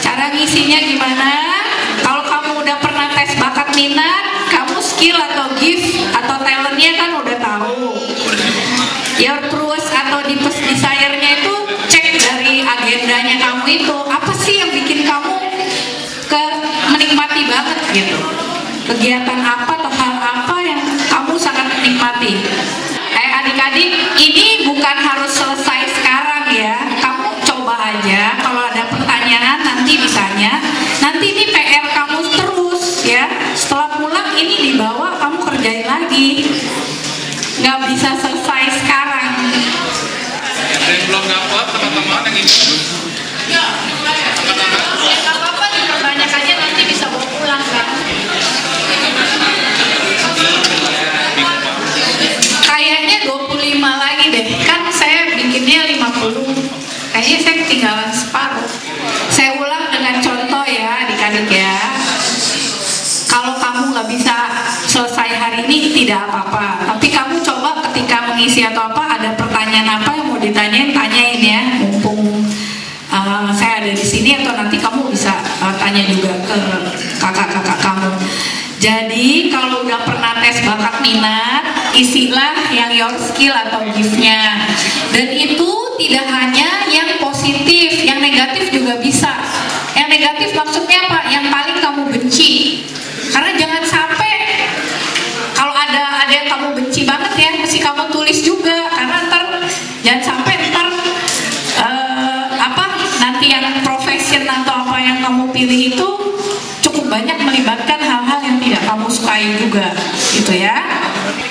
[0.00, 1.60] Cara ngisinya gimana?
[2.00, 7.36] Kalau kamu udah pernah tes bakat minat, kamu skill atau gift atau talentnya kan udah
[7.36, 8.00] tahu.
[9.20, 11.54] Your truest atau deepest desire-nya itu
[11.92, 15.36] cek dari agendanya kamu itu apa sih yang bikin kamu
[16.32, 16.42] ke
[16.96, 18.18] menikmati banget gitu.
[18.88, 19.71] Kegiatan apa
[81.12, 84.64] minat, isilah yang your skill atau gift-nya.
[85.12, 89.28] Dan itu tidak hanya yang positif, yang negatif juga bisa.
[89.92, 91.28] Yang negatif maksudnya apa?
[91.28, 92.52] Yang paling kamu benci.
[93.28, 94.32] Karena jangan sampai
[95.52, 99.44] kalau ada ada yang kamu benci banget ya, mesti kamu tulis juga karena ntar
[100.00, 100.88] jangan sampai ntar
[101.80, 102.84] eh, apa
[103.20, 106.08] nanti yang profession atau apa yang kamu pilih itu
[106.82, 109.96] cukup banyak melibatkan hal-hal yang tidak kamu sukai juga
[110.34, 110.76] gitu ya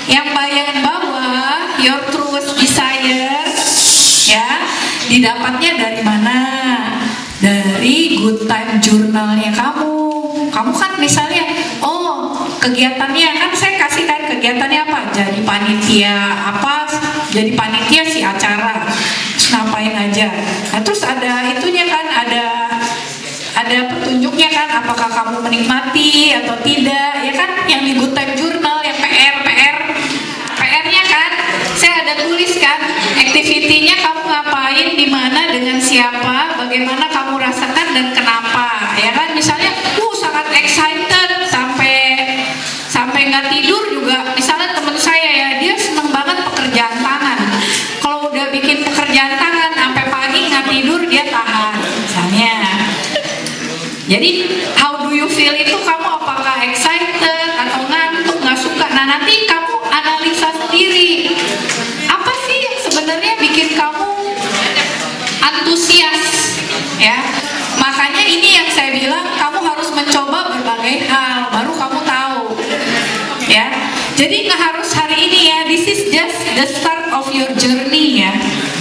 [0.05, 3.47] yang bagian bawah your truest desire
[4.28, 4.47] ya
[5.22, 6.38] didapatnya dari mana?
[7.38, 9.93] Dari good time journalnya kamu.
[10.49, 11.45] Kamu kan misalnya
[11.78, 15.13] oh kegiatannya kan saya kasih kan kegiatannya apa?
[15.13, 16.17] Jadi panitia
[16.57, 16.89] apa?
[17.30, 18.89] Jadi panitia si acara.
[19.38, 20.28] Terus ngapain aja?
[20.74, 22.45] Nah, terus ada itunya kan ada
[23.61, 27.13] ada petunjuknya kan apakah kamu menikmati atau tidak?
[27.22, 29.78] Ya kan yang di good time journal yang PR PR
[30.57, 31.32] PR-nya kan
[31.78, 32.82] saya ada tulis kan
[33.32, 39.32] activity-nya kamu ngapain di mana dengan siapa bagaimana kamu rasakan dan kenapa ya kan?
[39.32, 42.27] Misalnya uh sangat excited sampai
[42.91, 44.36] sampai nggak tidur juga.
[44.36, 47.39] Misalnya teman saya ya dia seneng banget pekerjaan tangan.
[48.03, 52.55] Kalau udah bikin pekerjaan tangan sampai pagi nggak tidur dia tahan misalnya.
[54.11, 54.32] Jadi
[54.75, 59.79] how do you feel itu kamu apakah excited atau ngantuk nggak suka nah nanti kamu
[59.88, 61.32] analisa sendiri
[62.11, 64.11] apa sih yang sebenarnya bikin kamu
[65.41, 66.53] antusias
[66.99, 67.17] ya
[67.79, 72.43] makanya ini yang saya bilang kamu harus mencoba berbagai hal baru kamu tahu
[73.49, 73.67] ya
[74.22, 75.57] jadi nggak harus hari ini ya.
[75.65, 78.30] This is just the start of your journey ya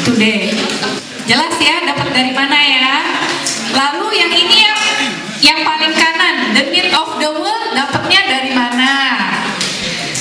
[0.05, 0.53] today.
[1.25, 3.01] Jelas ya dapat dari mana ya?
[3.73, 4.81] Lalu yang ini yang
[5.41, 6.53] yang paling kanan.
[6.53, 8.93] The need of the world dapatnya dari mana?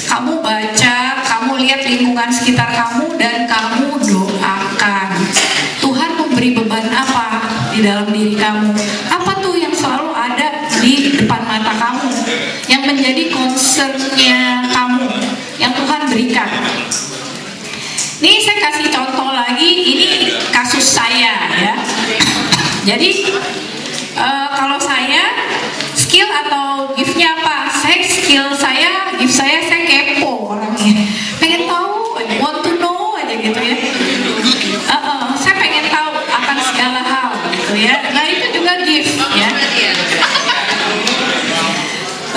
[0.07, 0.95] Kamu baca
[1.27, 5.19] kamu lihat lingkungan sekitar kamu dan kamu doakan.
[5.83, 7.43] Tuhan memberi beban apa
[7.75, 8.71] di dalam diri kamu
[18.59, 20.07] kasih contoh lagi ini
[20.51, 21.73] kasus saya ya.
[22.83, 23.09] Jadi
[28.29, 31.01] skill saya, gift saya, saya kepo orangnya.
[31.41, 33.73] Pengen tahu, want to know aja gitu ya.
[34.85, 38.13] Uh, uh, saya pengen tahu akan segala hal gitu ya.
[38.13, 39.49] Nah itu juga gift ya.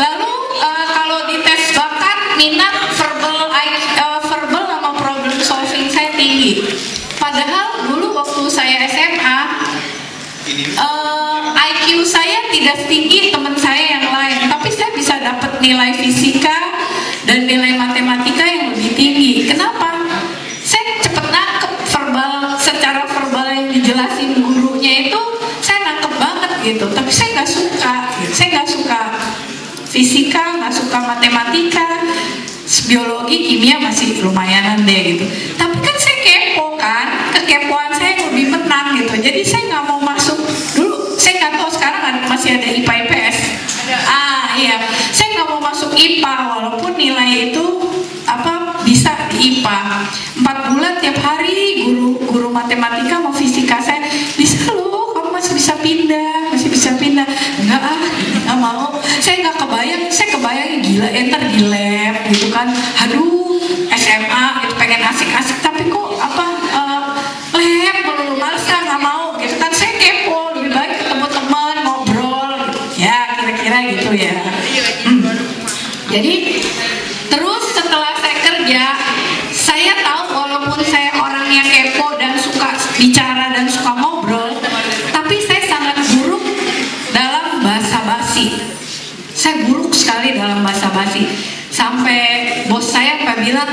[0.00, 0.32] Lalu
[0.64, 6.64] uh, kalau di tes bakat minat verbal I- uh, verbal sama problem solving saya tinggi.
[7.20, 9.38] Padahal dulu waktu saya SMA
[10.80, 16.74] uh, IQ saya tidak setinggi teman saya yang lain, tapi saya bisa dapat nilai fisika
[17.22, 19.46] dan nilai matematika yang lebih tinggi.
[19.46, 20.02] Kenapa?
[20.58, 25.20] Saya cepet nangkep verbal secara verbal yang dijelasin gurunya itu
[25.62, 26.86] saya nangkep banget gitu.
[26.90, 27.94] Tapi saya nggak suka,
[28.34, 29.00] saya nggak suka
[29.86, 31.86] fisika, nggak suka matematika,
[32.90, 35.24] biologi, kimia masih lumayanan deh gitu.
[35.54, 37.06] Tapi kan saya kepo kan,
[37.38, 39.14] kekepoan saya lebih menang gitu.
[39.14, 40.38] Jadi saya nggak mau masuk
[40.74, 41.14] dulu.
[41.14, 43.36] Saya nggak tahu sekarang masih ada IPA IPS.
[44.08, 44.80] Ah iya,
[45.12, 47.64] saya nggak mau masuk IPA walaupun nilai itu
[48.24, 49.78] apa bisa di IPA.
[50.40, 54.06] Empat bulan tiap hari guru guru matematika mau fisika saya
[54.38, 57.26] bisa loh kamu masih bisa pindah masih bisa pindah.
[57.58, 57.98] Enggak ah
[58.46, 58.94] nggak mau.
[59.18, 62.70] Saya nggak kebayang saya kebayang gila enter di lab gitu kan.
[63.02, 63.58] Aduh
[63.90, 67.02] SMA gitu pengen asik-asik tapi kok apa eh,
[67.58, 69.74] lab melulu males kan nggak mau gitu kan.
[69.74, 72.50] Saya kepo lebih baik ketemu teman ngobrol.
[72.94, 74.38] Ya kira-kira gitu ya.
[75.02, 75.34] Hmm.
[76.12, 76.62] jadi
[77.26, 78.84] terus setelah saya kerja
[79.52, 84.52] saya tahu walaupun saya orangnya kepo dan suka bicara dan suka ngobrol
[85.12, 86.44] tapi saya sangat buruk
[87.12, 88.52] dalam bahasa basi
[89.32, 91.24] saya buruk sekali dalam bahasa basi
[91.72, 92.20] sampai
[92.68, 93.70] bos saya sampai bilang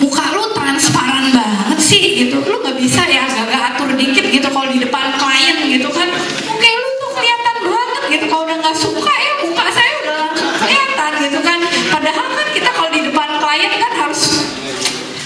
[0.00, 2.40] muka lu transparan banget sih gitu.
[2.40, 6.08] Lu nggak bisa ya agak atur dikit gitu kalau di depan klien gitu kan.
[6.48, 10.52] Oke lu tuh kelihatan banget gitu kalau udah nggak suka ya muka saya udah langsung
[10.56, 11.58] kelihatan gitu kan.
[11.92, 14.22] Padahal kan kita kalau di depan klien kan harus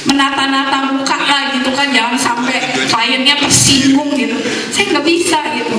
[0.02, 1.88] menata-nata muka lah gitu kan.
[1.94, 2.58] Jangan sampai
[2.90, 4.36] kliennya tersinggung gitu.
[4.74, 5.76] Saya nggak bisa gitu.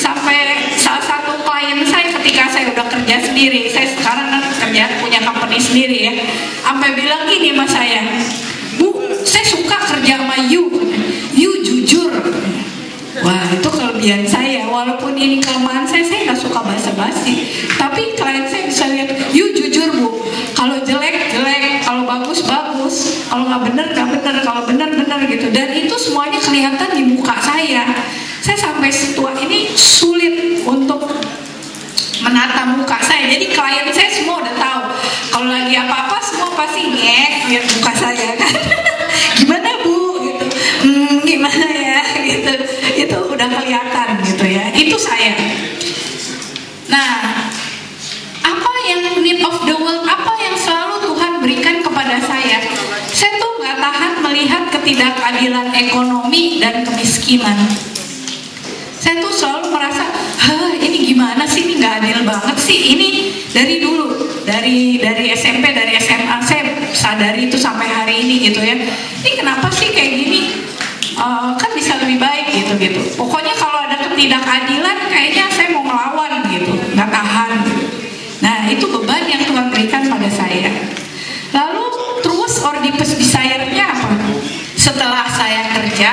[0.00, 3.72] Sampai salah satu klien saya ketika saya udah kerja sendiri.
[3.72, 6.14] Saya sekarang kan kerja punya company sendiri ya.
[6.60, 8.04] Sampai bilang gini mas saya
[8.76, 10.68] bu saya suka kerja sama you.
[11.32, 12.12] You jujur.
[13.24, 14.68] Wah itu kelebihan saya.
[14.68, 17.48] Walaupun ini kelemahan saya Saya nggak suka basa-basi.
[17.80, 20.28] Tapi klien saya bisa lihat You jujur bu.
[20.52, 21.80] Kalau jelek jelek.
[21.88, 23.24] Kalau bagus bagus.
[23.32, 24.34] Kalau nggak bener nggak bener.
[24.44, 25.48] Kalau bener bener gitu.
[25.48, 27.88] Dan itu semuanya kelihatan di muka saya.
[28.44, 31.08] Saya sampai setua ini Sulit untuk
[32.22, 33.26] menata muka saya.
[33.30, 34.82] Jadi klien saya semua udah tahu.
[35.34, 38.54] Kalau lagi apa-apa semua pasti ngek lihat muka saya kan.
[39.38, 39.96] Gimana bu?
[40.22, 40.44] Gitu.
[40.82, 42.00] Hmm, gimana ya?
[42.28, 42.52] Gitu.
[42.98, 44.74] Itu udah kelihatan gitu ya.
[44.74, 45.32] Itu saya.
[46.90, 47.10] Nah
[48.42, 50.02] apa yang need of the world?
[50.04, 52.58] Apa yang selalu Tuhan berikan kepada saya?
[53.14, 57.70] Saya tuh nggak tahan melihat ketidakadilan ekonomi dan kemiskinan
[58.98, 60.04] saya tuh selalu merasa
[60.78, 61.66] ini gimana sih?
[61.66, 62.78] Ini nggak adil banget sih.
[62.96, 63.08] Ini
[63.52, 64.06] dari dulu
[64.46, 68.76] dari dari SMP dari SMA saya sadari itu sampai hari ini gitu ya.
[69.22, 70.40] Ini kenapa sih kayak gini?
[71.18, 73.00] Eh, kan bisa lebih baik gitu gitu.
[73.18, 76.72] Pokoknya kalau ada ketidakadilan kayaknya saya mau melawan gitu.
[76.94, 77.52] Nggak tahan.
[78.38, 80.70] Nah itu beban yang Tuhan berikan pada saya
[81.52, 81.84] lalu
[82.20, 84.14] terus Oedipus desire-nya apa
[84.78, 86.12] setelah saya kerja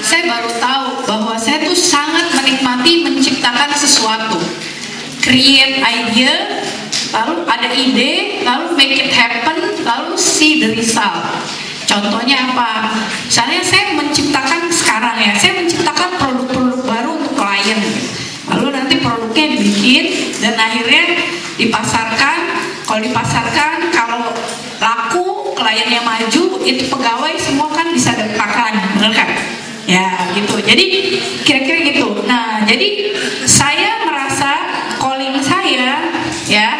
[0.00, 4.40] saya baru tahu bahwa saya tuh sangat menikmati menciptakan sesuatu.
[5.20, 6.64] Create idea
[7.12, 11.20] lalu ada ide lalu make it happen lalu see the result.
[11.84, 12.96] Contohnya apa?
[13.28, 17.80] Misalnya saya menciptakan sekarang ya saya menciptakan produk-produk baru untuk klien.
[18.48, 20.04] Lalu nanti produknya dibikin
[20.40, 21.28] dan akhirnya
[21.60, 22.38] dipasarkan.
[22.88, 24.32] Kalau dipasarkan kalau
[24.78, 29.28] laku kliennya maju itu pegawai semua kan bisa pakai benar kan?
[29.88, 30.06] Ya
[30.36, 30.62] gitu.
[30.62, 30.84] Jadi
[31.42, 32.22] kira-kira gitu.
[32.26, 33.14] Nah jadi
[33.48, 34.52] saya merasa
[35.00, 35.98] calling saya
[36.46, 36.70] ya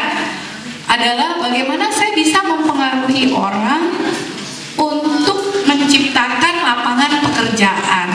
[0.89, 3.93] adalah bagaimana saya bisa mempengaruhi orang
[4.79, 8.09] untuk menciptakan lapangan pekerjaan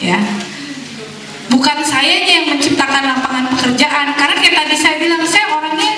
[0.00, 0.18] ya.
[1.46, 5.94] Bukan saya yang menciptakan lapangan pekerjaan karena kayak tadi saya bilang saya orangnya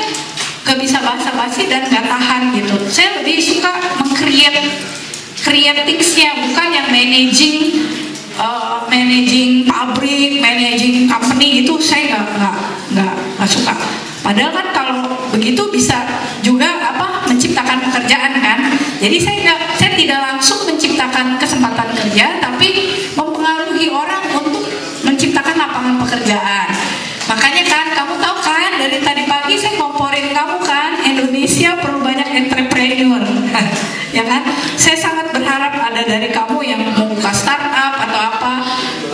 [0.69, 2.77] gak bisa basa-basi dan gak tahan gitu.
[2.93, 3.73] Saya lebih suka
[4.05, 4.69] meng-create
[5.41, 7.89] creatives-nya bukan yang managing
[8.37, 12.57] uh, managing pabrik managing company itu saya nggak nggak
[12.93, 13.73] nggak nggak suka.
[14.21, 14.97] Padahal kan kalau
[15.33, 16.05] begitu bisa
[16.45, 18.61] juga apa menciptakan pekerjaan kan?
[19.01, 24.69] Jadi saya nggak saya tidak langsung menciptakan kesempatan kerja tapi mempengaruhi orang untuk
[25.01, 26.68] menciptakan lapangan pekerjaan
[27.29, 32.03] makanya kan kamu tahu kan dari tadi pagi saya ngomporin kamu kan Indonesia Indonesia perlu
[32.03, 33.23] banyak entrepreneur,
[34.17, 34.43] ya kan?
[34.75, 38.53] Saya sangat berharap ada dari kamu yang mau buka startup atau apa,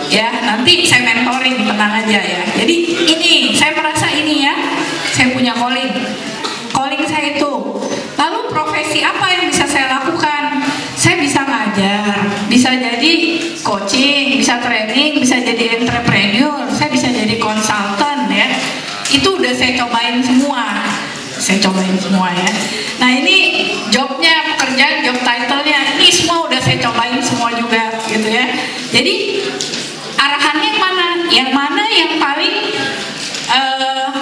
[0.09, 0.33] ya.
[0.41, 2.43] Nanti saya mentoring, tenang aja ya.
[2.59, 2.75] Jadi
[3.07, 4.57] ini, saya merasa ini ya,
[5.13, 5.95] saya punya calling,
[6.73, 7.53] calling saya itu.
[8.17, 10.65] Lalu profesi apa yang bisa saya lakukan?
[10.97, 13.13] Saya bisa ngajar, bisa jadi
[13.61, 18.49] coaching, bisa training, bisa jadi entrepreneur, saya bisa jadi konsultan ya.
[19.25, 20.85] Itu udah saya cobain semua.
[21.41, 22.45] Saya cobain semua ya.
[23.01, 28.53] Nah ini jobnya, pekerjaan, job title-nya, ini semua udah saya cobain semua juga gitu ya.
[28.93, 29.41] Jadi
[30.21, 31.07] arahannya yang mana?
[31.33, 32.57] Yang mana yang paling
[33.49, 34.13] eh,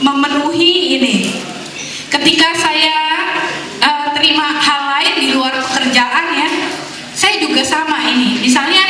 [0.00, 1.44] memenuhi ini?
[2.08, 2.96] Ketika saya
[3.84, 6.48] eh, terima hal lain di luar pekerjaan ya,
[7.12, 8.40] saya juga sama ini.
[8.40, 8.88] Misalnya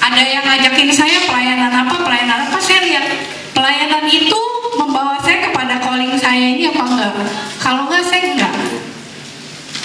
[0.00, 4.40] ada yang ngajakin saya pelayanan apa, pelayanan apa, saya lihat pelayanan itu
[4.78, 7.14] membawa saya kepada calling saya ini apa enggak.
[7.60, 8.54] Kalau enggak saya enggak.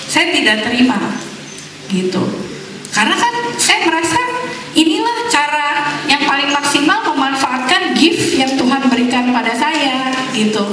[0.05, 0.95] Saya tidak terima
[1.91, 2.23] gitu.
[2.95, 4.19] Karena kan saya merasa
[4.71, 10.63] inilah cara yang paling maksimal memanfaatkan gift yang Tuhan berikan pada saya gitu.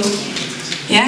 [0.87, 1.03] Ya,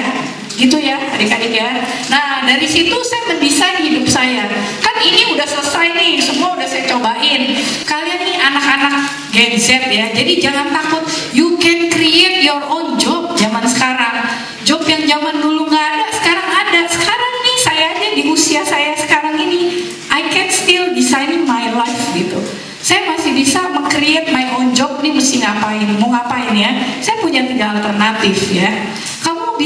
[0.56, 1.84] gitu ya adik-adik ya.
[2.08, 4.48] Nah dari situ saya mendesain hidup saya.
[4.80, 7.54] Kan ini udah selesai nih, semua udah saya cobain.
[7.84, 8.94] Kalian nih anak-anak
[9.36, 11.04] Gen Z ya, jadi jangan takut.
[11.36, 14.24] You can create your own job zaman sekarang.
[14.64, 16.80] Job yang zaman dulu nggak ada, sekarang ada.
[16.88, 22.16] Sekarang nih saya aja di usia saya sekarang ini, I can still design my life
[22.16, 22.40] gitu.
[22.80, 26.70] Saya masih bisa meng-create my own job nih mesti ngapain, mau ngapain ya.
[27.04, 28.70] Saya punya tiga alternatif ya.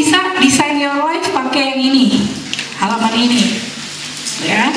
[0.01, 2.25] Bisa design your life pakai yang ini,
[2.81, 3.53] halaman ini.
[4.49, 4.73] Ya.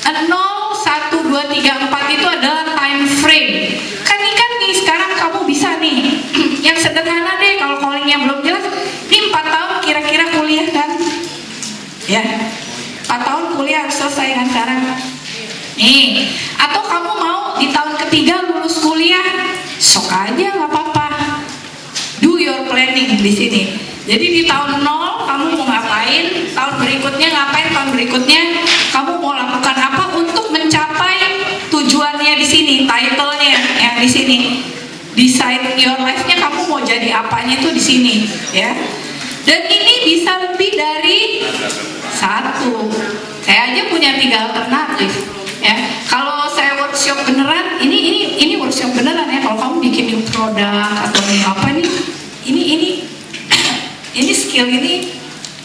[0.00, 3.76] 0, 1, 2, 3, 4 itu adalah time frame.
[4.00, 6.24] Kan ini kan nih sekarang kamu bisa nih.
[6.72, 8.64] yang sederhana deh kalau callingnya belum jelas.
[9.12, 10.96] Ini 4 tahun kira-kira kuliah kan?
[12.08, 12.24] Ya.
[13.04, 14.80] 4 tahun kuliah harus selesai kan sekarang.
[15.76, 21.03] Nih, atau kamu mau di tahun ketiga lulus kuliah, sok aja nggak apa-apa.
[22.44, 23.62] Your planning di sini.
[24.04, 24.84] Jadi di tahun 0
[25.24, 28.42] kamu mau ngapain, tahun berikutnya ngapain, tahun berikutnya
[28.92, 31.40] kamu mau lakukan apa untuk mencapai
[31.72, 34.38] tujuannya di sini, title-nya yang di sini.
[35.16, 38.14] Decide your life-nya kamu mau jadi apanya itu di sini,
[38.52, 38.76] ya.
[39.48, 41.40] Dan ini bisa lebih dari
[42.12, 42.92] satu.
[43.40, 45.32] Saya aja punya tiga alternatif,
[45.64, 45.80] ya.
[46.12, 49.40] Kalau saya workshop beneran, ini ini ini workshop beneran ya.
[49.40, 51.88] Kalau kamu bikin new produk atau nih apa nih,
[52.44, 52.90] ini ini
[54.14, 55.10] ini skill ini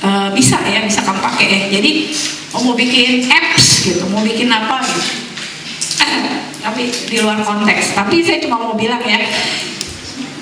[0.01, 1.59] uh, bisa ya bisa kamu pakai ya.
[1.79, 2.15] Jadi
[2.55, 5.01] oh, mau bikin apps gitu, mau bikin apa gitu.
[6.59, 7.95] Tapi di luar konteks.
[7.95, 9.19] Tapi saya cuma mau bilang ya,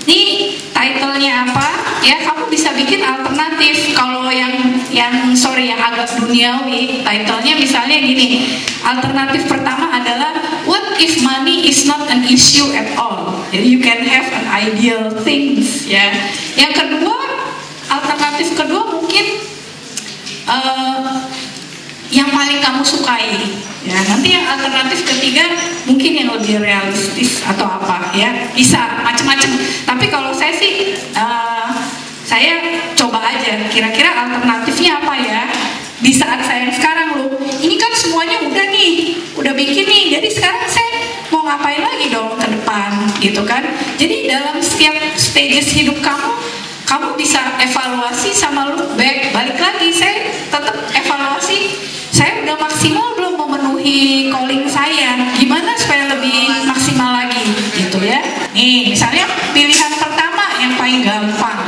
[0.09, 1.69] ini title-nya apa?
[2.05, 3.97] Ya kamu bisa bikin alternatif.
[3.97, 4.53] Kalau yang
[4.93, 8.61] yang sorry yang agak duniawi, title-nya misalnya gini.
[8.85, 10.37] Alternatif pertama adalah
[10.67, 13.39] What if money is not an issue at all?
[13.55, 15.87] Jadi you can have an ideal things.
[15.87, 16.11] Ya.
[16.59, 17.15] Yang kedua,
[17.87, 19.25] alternatif kedua mungkin
[20.43, 21.23] uh,
[22.11, 23.55] yang paling kamu sukai.
[23.88, 25.47] Ya, nanti yang alternatif ketiga
[25.88, 29.51] mungkin yang lebih realistis atau apa ya bisa macam-macam.
[29.88, 31.71] Tapi kalau saya sih uh,
[32.27, 35.41] saya coba aja kira-kira alternatifnya apa ya
[36.03, 37.31] di saat saya yang sekarang loh.
[37.63, 40.03] Ini kan semuanya udah nih, udah bikin nih.
[40.19, 40.91] Jadi sekarang saya
[41.31, 42.91] mau ngapain lagi dong ke depan
[43.23, 43.63] gitu kan.
[43.95, 46.35] Jadi dalam setiap stages hidup kamu
[46.88, 51.76] kamu bisa evaluasi sama look back balik lagi saya tetap evaluasi
[52.18, 55.38] saya udah maksimal belum memenuhi calling saya.
[55.38, 57.45] Gimana supaya lebih maksimal lagi?
[57.77, 58.18] Gitu ya.
[58.57, 61.61] Nih misalnya pilihan pertama yang paling gampang.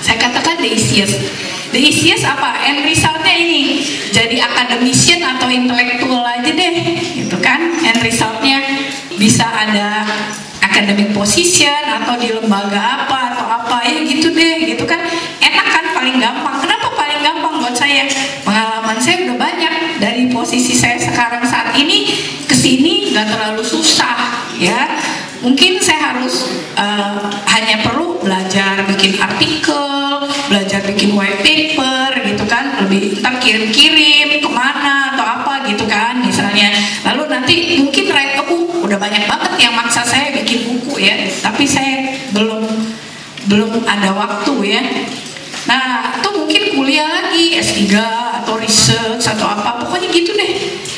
[0.00, 1.20] Saya katakan the easiest.
[1.76, 2.56] The easiest apa?
[2.64, 3.84] End resultnya ini.
[4.16, 6.74] Jadi academician atau intelektual aja deh.
[6.96, 7.60] Gitu kan?
[7.84, 8.64] End resultnya
[9.20, 10.08] bisa ada
[10.64, 13.76] academic position atau di lembaga apa atau apa.
[13.84, 14.72] Ya gitu deh.
[14.72, 15.04] Gitu kan?
[15.44, 15.84] Enak kan?
[16.00, 16.56] Paling gampang.
[16.64, 16.81] Kenapa
[17.22, 18.04] gampang buat saya.
[18.42, 19.74] Pengalaman saya udah banyak.
[20.02, 22.10] Dari posisi saya sekarang saat ini
[22.44, 24.98] ke sini nggak terlalu susah ya.
[25.42, 32.82] Mungkin saya harus uh, hanya perlu belajar bikin artikel belajar bikin white paper gitu kan.
[32.86, 36.70] Lebih ntar kirim-kirim ke mana atau apa gitu kan misalnya.
[37.06, 41.14] Lalu nanti mungkin right aku udah banyak banget yang maksa saya bikin buku ya.
[41.42, 42.66] Tapi saya belum
[43.50, 44.82] belum ada waktu ya
[45.62, 47.94] nah itu mungkin kuliah lagi S3
[48.42, 49.82] atau research atau apa.
[49.84, 50.52] Pokoknya gitu deh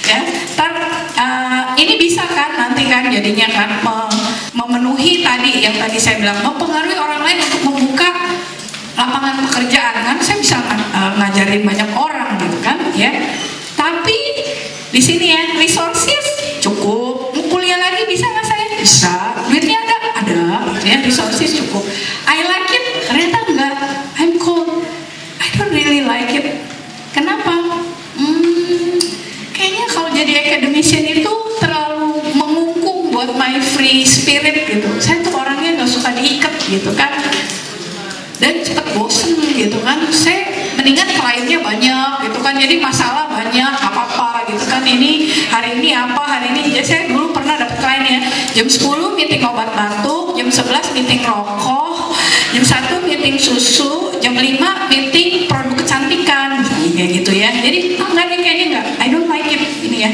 [0.08, 0.20] ya.
[0.56, 0.72] Ntar
[1.16, 3.68] uh, ini bisa kan nanti kan jadinya kan
[4.54, 6.40] memenuhi tadi yang tadi saya bilang.
[6.40, 8.10] Mempengaruhi orang lain untuk membuka
[8.96, 10.16] lapangan pekerjaan kan.
[10.22, 10.58] Saya bisa
[11.20, 13.12] ngajarin banyak orang gitu kan ya.
[13.76, 14.18] Tapi
[14.94, 16.24] di sini ya resources
[16.64, 17.34] cukup.
[17.34, 18.64] Mau kuliah lagi bisa nggak saya?
[18.80, 19.14] Bisa.
[19.50, 19.98] Duitnya ada?
[20.24, 20.42] Ada.
[20.86, 21.84] Ya resources cukup.
[22.24, 23.76] I like it ternyata enggak
[24.16, 24.80] I'm cold
[25.38, 25.74] I don't
[26.04, 26.46] like it.
[27.10, 27.80] Kenapa?
[28.14, 28.98] Hmm,
[29.54, 34.88] kayaknya kalau jadi academician itu terlalu mengungkung buat my free spirit gitu.
[35.00, 37.12] Saya tuh orangnya nggak suka diikat gitu kan.
[38.38, 40.04] Dan cepet bosen gitu kan.
[40.10, 42.54] Saya mendingan kliennya banyak gitu kan.
[42.58, 44.82] Jadi masalah banyak apa apa gitu kan.
[44.82, 46.74] Ini hari ini apa hari ini.
[46.74, 48.20] Ya saya dulu pernah dapat klien ya.
[48.54, 52.13] Jam 10 meeting obat batuk jam 11 meeting rokok
[52.54, 56.62] jam 1 meeting susu jam 5 meeting produk kecantikan.
[56.94, 57.50] Kayak gitu ya.
[57.50, 58.86] Jadi oh, nggak kayaknya nggak.
[59.02, 59.58] I don't like it.
[59.82, 60.10] Ini ya.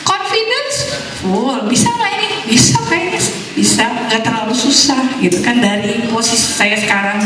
[0.00, 0.96] Confidence?
[1.20, 2.28] Full bisa nggak ini.
[2.48, 3.20] Bisa kayaknya
[3.52, 3.84] bisa.
[4.08, 7.20] Nggak terlalu susah gitu kan dari posisi saya sekarang.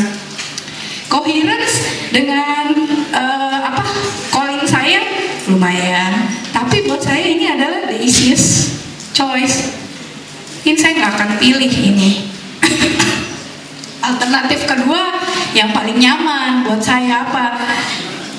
[1.07, 2.75] Coherence dengan
[3.15, 3.83] eh, apa
[4.35, 5.07] calling saya?
[5.47, 6.35] Lumayan.
[6.51, 8.75] Tapi buat saya ini adalah the easiest
[9.15, 9.71] choice.
[10.67, 12.40] Ini saya nggak akan pilih ini
[14.01, 15.21] alternatif kedua
[15.53, 17.57] yang paling nyaman buat saya apa?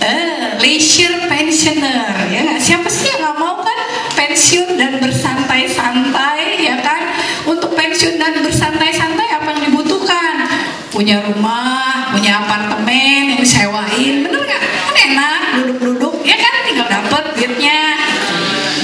[0.02, 3.80] Eh, leisure pensioner ya siapa sih yang nggak mau kan
[4.18, 7.14] pensiun dan bersantai-santai ya kan?
[7.46, 10.50] Untuk pensiun dan bersantai-santai apa yang dibutuhkan?
[10.90, 14.64] Punya rumah punya apartemen yang disewain bener nggak?
[14.90, 16.54] Kan enak duduk-duduk ya kan?
[16.66, 17.82] Tinggal dapet duitnya.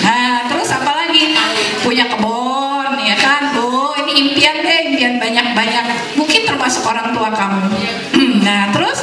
[0.05, 1.33] Nah terus apa lagi?
[1.81, 3.57] Punya kebun ya kan?
[3.57, 7.63] Oh ini impian deh impian banyak-banyak mungkin termasuk orang tua kamu.
[8.47, 8.99] Nah terus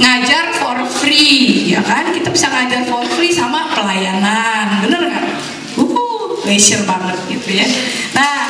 [0.00, 2.08] ngajar for free ya kan?
[2.08, 5.26] Kita bisa ngajar for free sama pelayanan bener nggak?
[5.76, 7.68] Uh leisure banget gitu ya.
[8.16, 8.48] Nah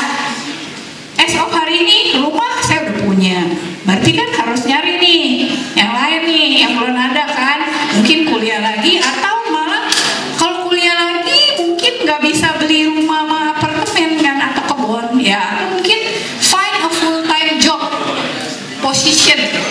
[1.18, 3.42] as of hari ini rumah saya udah punya.
[3.82, 5.22] Berarti kan harus nyari nih
[5.74, 7.66] yang lain nih yang belum ada kan?
[7.98, 9.37] Mungkin kuliah lagi atau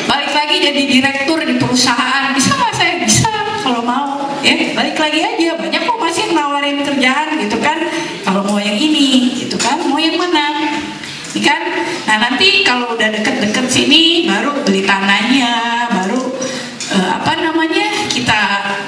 [0.08, 2.32] balik lagi jadi direktur di perusahaan.
[2.34, 2.96] Bisa nggak saya?
[3.02, 3.30] Bisa
[3.64, 4.32] kalau mau.
[4.42, 5.58] Ya balik lagi aja.
[5.58, 7.80] Banyak kok masih nawarin kerjaan gitu kan.
[8.24, 9.80] Kalau mau yang ini gitu kan.
[9.88, 10.78] Mau yang mana?
[11.34, 11.62] Ini kan?
[12.08, 16.24] Nah nanti kalau udah deket-deket sini baru beli tanahnya baru
[16.96, 18.40] eh, apa namanya kita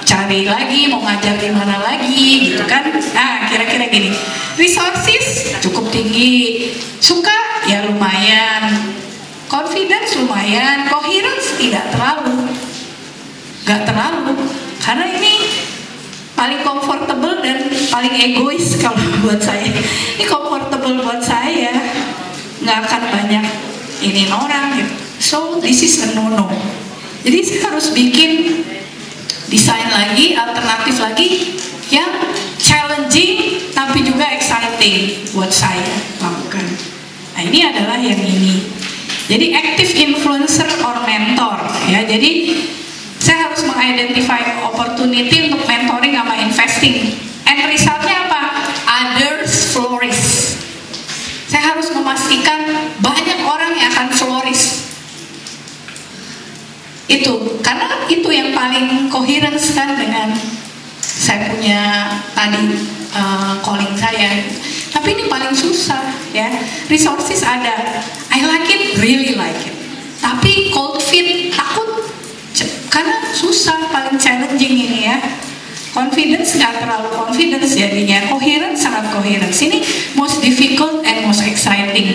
[0.07, 2.87] cari lagi mau ngajar di mana lagi gitu kan.
[2.89, 4.15] Nah kira-kira gini.
[4.55, 6.71] Resources cukup tinggi.
[6.99, 7.63] Suka?
[7.67, 8.99] Ya lumayan
[9.49, 12.47] confidence lumayan coherence tidak terlalu.
[13.65, 14.33] Nggak terlalu
[14.79, 15.33] karena ini
[16.37, 19.67] paling comfortable dan paling egois kalau buat saya.
[20.15, 21.73] Ini comfortable buat saya.
[22.61, 23.45] Nggak akan banyak
[24.05, 24.93] ini orang gitu.
[25.19, 26.47] So this is a no no
[27.19, 28.63] jadi saya harus bikin
[29.51, 31.29] desain lagi alternatif lagi
[31.91, 32.07] yang
[32.55, 35.99] challenging tapi juga exciting buat saya.
[36.23, 36.63] Lakukan.
[37.35, 38.71] Nah ini adalah yang ini
[39.29, 42.01] jadi active influencer or mentor ya.
[42.01, 42.57] Jadi
[43.21, 47.13] saya harus mengidentify opportunity untuk mentoring sama investing.
[47.45, 48.41] End resultnya apa?
[48.89, 50.57] Others flourish.
[51.45, 54.89] Saya harus memastikan banyak orang yang akan flourish.
[57.05, 60.33] Itu karena itu yang paling coherence kan dengan
[61.05, 61.81] saya punya
[62.33, 62.65] tadi
[63.13, 64.41] uh, calling saya
[64.89, 66.01] tapi ini paling susah
[66.33, 66.49] ya.
[66.89, 68.01] Resources ada.
[68.33, 69.75] I like it really like it.
[70.19, 72.09] Tapi cold feet takut.
[72.89, 75.17] Karena susah paling challenging ini ya.
[75.89, 78.29] Confidence nggak terlalu confidence jadinya.
[78.29, 79.81] Coherent sangat coherent ini
[80.13, 82.13] most difficult and most exciting.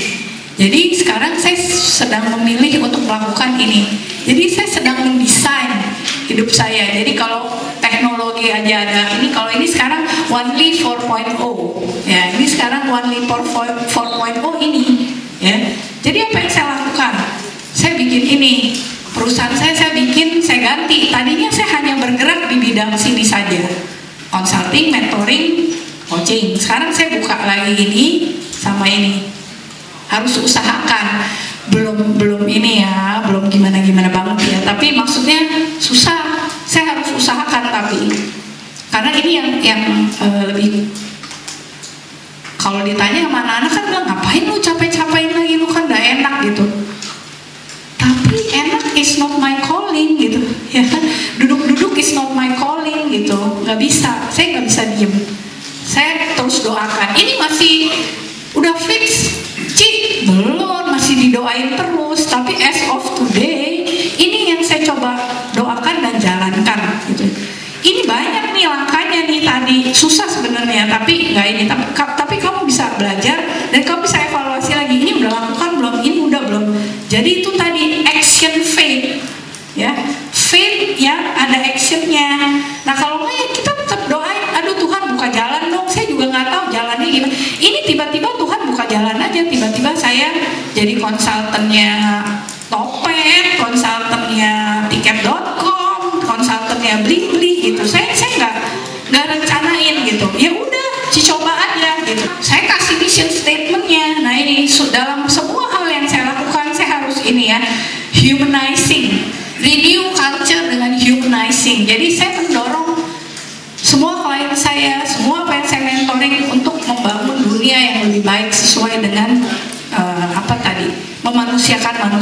[0.55, 3.90] Jadi sekarang saya sedang memilih untuk melakukan ini.
[4.22, 5.82] Jadi saya sedang mendesain
[6.28, 6.90] hidup saya.
[6.92, 7.48] Jadi kalau
[7.78, 11.36] teknologi aja ada ini kalau ini sekarang Onely 4.0
[12.09, 13.88] ya ini sekarang Onely 4.0
[14.64, 14.84] ini
[15.40, 15.56] ya.
[16.05, 17.14] Jadi apa yang saya lakukan?
[17.74, 18.76] Saya bikin ini
[19.12, 21.09] perusahaan saya saya bikin saya ganti.
[21.09, 23.64] Tadinya saya hanya bergerak di bidang sini saja.
[24.28, 25.72] Consulting mentoring
[26.10, 26.52] coaching.
[26.59, 28.06] Sekarang saya buka lagi ini
[28.52, 29.32] sama ini.
[30.12, 31.24] Harus usahakan
[31.73, 34.59] belum belum ini ya belum gimana gimana banget ya.
[34.69, 38.12] Tapi maksudnya susah saya harus usahakan tapi.
[38.93, 39.82] Karena ini yang yang
[40.23, 40.86] uh, lebih
[42.65, 45.55] kalau ditanya sama anak-anak kan bilang ngapain lu capek-capekin lagi?
[45.61, 46.65] Lu kan gak enak gitu.
[48.01, 50.41] Tapi enak is not my calling gitu.
[50.73, 51.03] Ya kan?
[51.36, 53.36] Duduk-duduk is not my calling gitu.
[53.69, 54.11] Nggak bisa.
[54.32, 55.12] Saya nggak bisa diem.
[55.85, 57.12] Saya terus doakan.
[57.12, 57.74] Ini masih
[58.57, 59.32] udah fix.
[59.74, 60.84] Ci, belum
[61.24, 62.28] didoain terus.
[62.28, 63.84] Tapi as of today
[64.20, 65.16] ini yang saya coba
[65.56, 66.78] doakan dan jalankan
[67.09, 67.24] gitu.
[67.84, 69.76] Ini banyak nih langkahnya nih tadi.
[69.92, 71.62] Susah sebenarnya tapi nggak ini.
[71.68, 72.23] Tapi kata
[90.85, 91.93] jadi konsultannya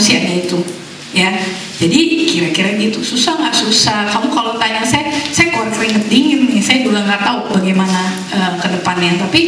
[0.02, 0.58] manusianya itu
[1.14, 1.30] ya.
[1.78, 2.98] Jadi kira-kira gitu.
[2.98, 4.10] Susah nggak susah?
[4.10, 8.58] Kamu kalau tanya saya saya keluar keringet dingin nih saya juga nggak tahu bagaimana uh,
[8.58, 9.14] ke depannya.
[9.22, 9.40] Tapi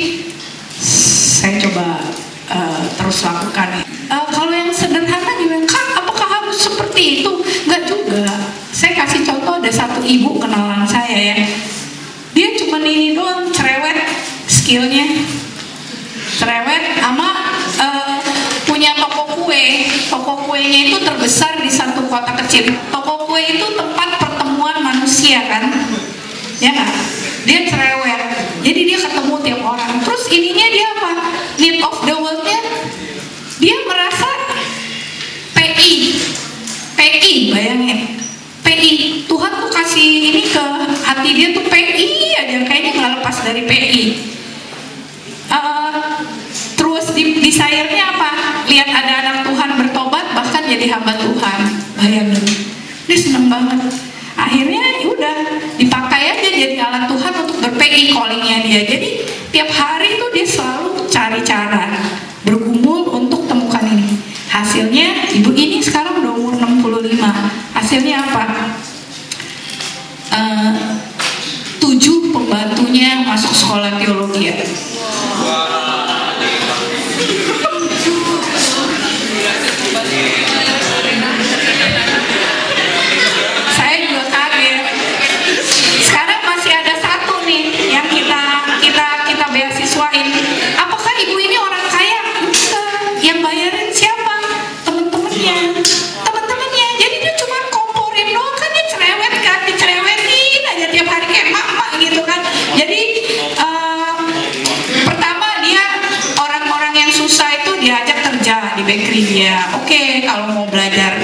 [108.85, 111.16] bakery ya oke okay, kalau mau belajar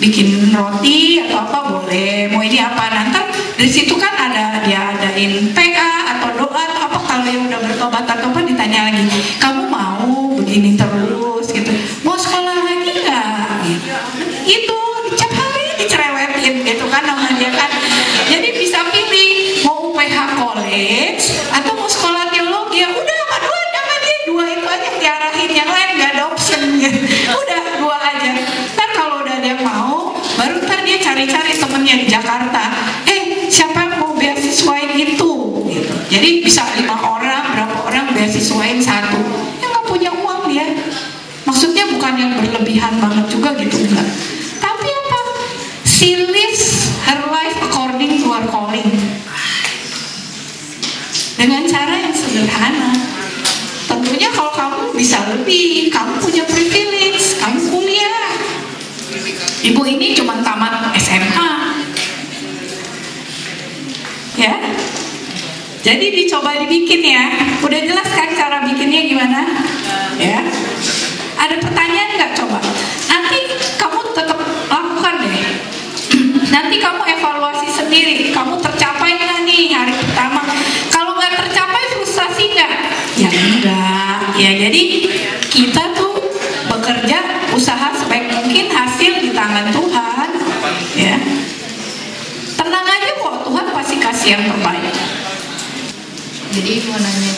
[0.00, 2.32] bikin roti atau apa boleh.
[2.32, 2.88] Mau ini apa?
[2.88, 3.20] Nanti
[3.60, 6.98] dari situ kan ada dia adain PA atau doa atau apa.
[6.98, 9.04] Kalau yang udah bertobat atau apa ditanya lagi
[9.36, 10.08] kamu mau
[10.40, 10.89] begini terus?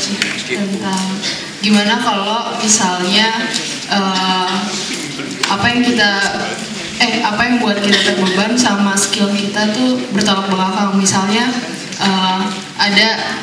[0.02, 0.18] sih.
[0.50, 0.66] Iya.
[0.66, 1.06] Tentang
[1.62, 3.46] gimana kalau misalnya
[3.86, 4.58] uh,
[5.46, 6.10] apa yang kita
[6.98, 10.98] eh apa yang buat kita terbeban sama skill kita tuh bertolak belakang.
[10.98, 11.46] Misalnya
[12.02, 12.42] uh,
[12.82, 13.38] ada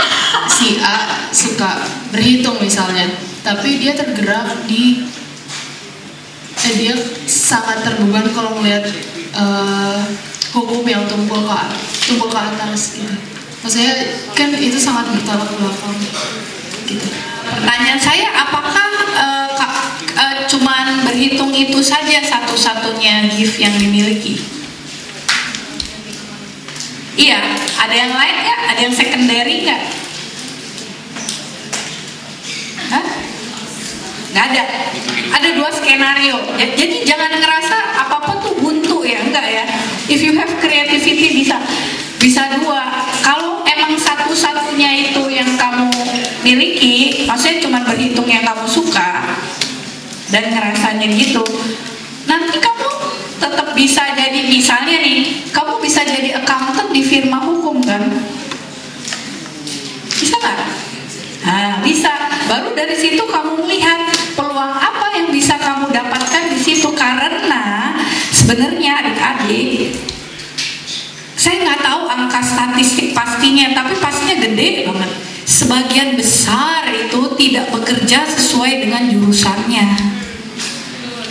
[0.51, 3.07] si A suka berhitung misalnya
[3.39, 5.07] tapi dia tergerak di
[6.59, 8.83] eh, dia sangat terbeban kalau melihat
[9.37, 9.99] uh, eh,
[10.51, 11.59] hukum yang tumpul ke
[12.09, 13.28] tumpul ke atas gitu
[13.59, 13.93] maksudnya
[14.35, 15.95] kan itu sangat bertolak belakang
[16.87, 17.07] gitu.
[17.43, 19.49] pertanyaan saya apakah uh,
[20.15, 24.39] uh, cuman berhitung itu saja satu-satunya gift yang dimiliki?
[27.19, 27.43] Iya
[27.83, 29.83] ada yang lain ya ada yang secondary nggak?
[32.89, 33.05] Gak
[34.29, 34.63] nggak ada.
[35.29, 36.37] Ada dua skenario.
[36.57, 37.77] Jadi jangan ngerasa
[38.07, 39.65] apa pun tuh buntu ya enggak ya?
[40.09, 41.57] If you have creativity bisa
[42.21, 43.08] bisa dua.
[44.39, 45.91] Satu-satunya itu yang kamu
[46.47, 49.35] miliki, maksudnya cuma berhitung yang kamu suka
[50.31, 51.43] dan ngerasanya gitu.
[52.23, 52.87] Nanti kamu
[53.35, 57.99] tetap bisa jadi misalnya nih, kamu bisa jadi accountant di firma hukum kan?
[60.07, 60.59] Bisa nggak?
[61.43, 62.13] Nah, bisa.
[62.47, 64.07] Baru dari situ kamu melihat
[64.39, 67.91] peluang apa yang bisa kamu dapatkan di situ karena
[68.31, 69.99] sebenarnya adik-adik
[71.39, 75.11] saya nggak tahu angka statistik pastinya, tapi pastinya gede banget.
[75.47, 79.87] Sebagian besar itu tidak bekerja sesuai dengan jurusannya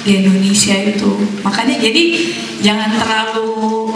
[0.08, 1.12] di Indonesia itu.
[1.44, 2.32] Makanya jadi
[2.64, 3.92] jangan terlalu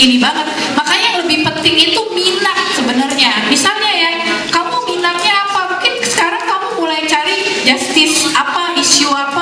[0.00, 0.48] ini banget.
[0.72, 3.52] Makanya yang lebih penting itu minat sebenarnya.
[3.52, 4.10] Misalnya ya,
[4.48, 5.76] kamu minatnya apa?
[5.76, 9.41] Mungkin sekarang kamu mulai cari justice apa, isu apa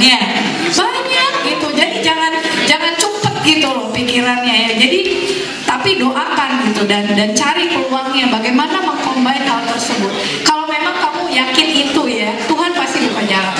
[0.00, 1.66] Misalnya banyak gitu.
[1.70, 2.32] Jadi jangan
[2.66, 4.70] jangan cepet gitu loh pikirannya ya.
[4.74, 4.98] Jadi
[5.62, 10.10] tapi doakan gitu dan dan cari peluangnya bagaimana mengcombine hal tersebut.
[10.42, 13.58] Kalau memang kamu yakin itu ya, Tuhan pasti buka jalan.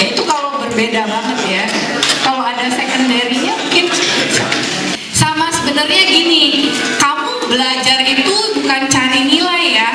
[0.00, 1.64] Ya itu kalau berbeda banget ya.
[2.24, 3.86] Kalau ada secondary-nya mungkin
[5.14, 9.90] sama sebenarnya gini, kamu belajar itu bukan cari nilai ya.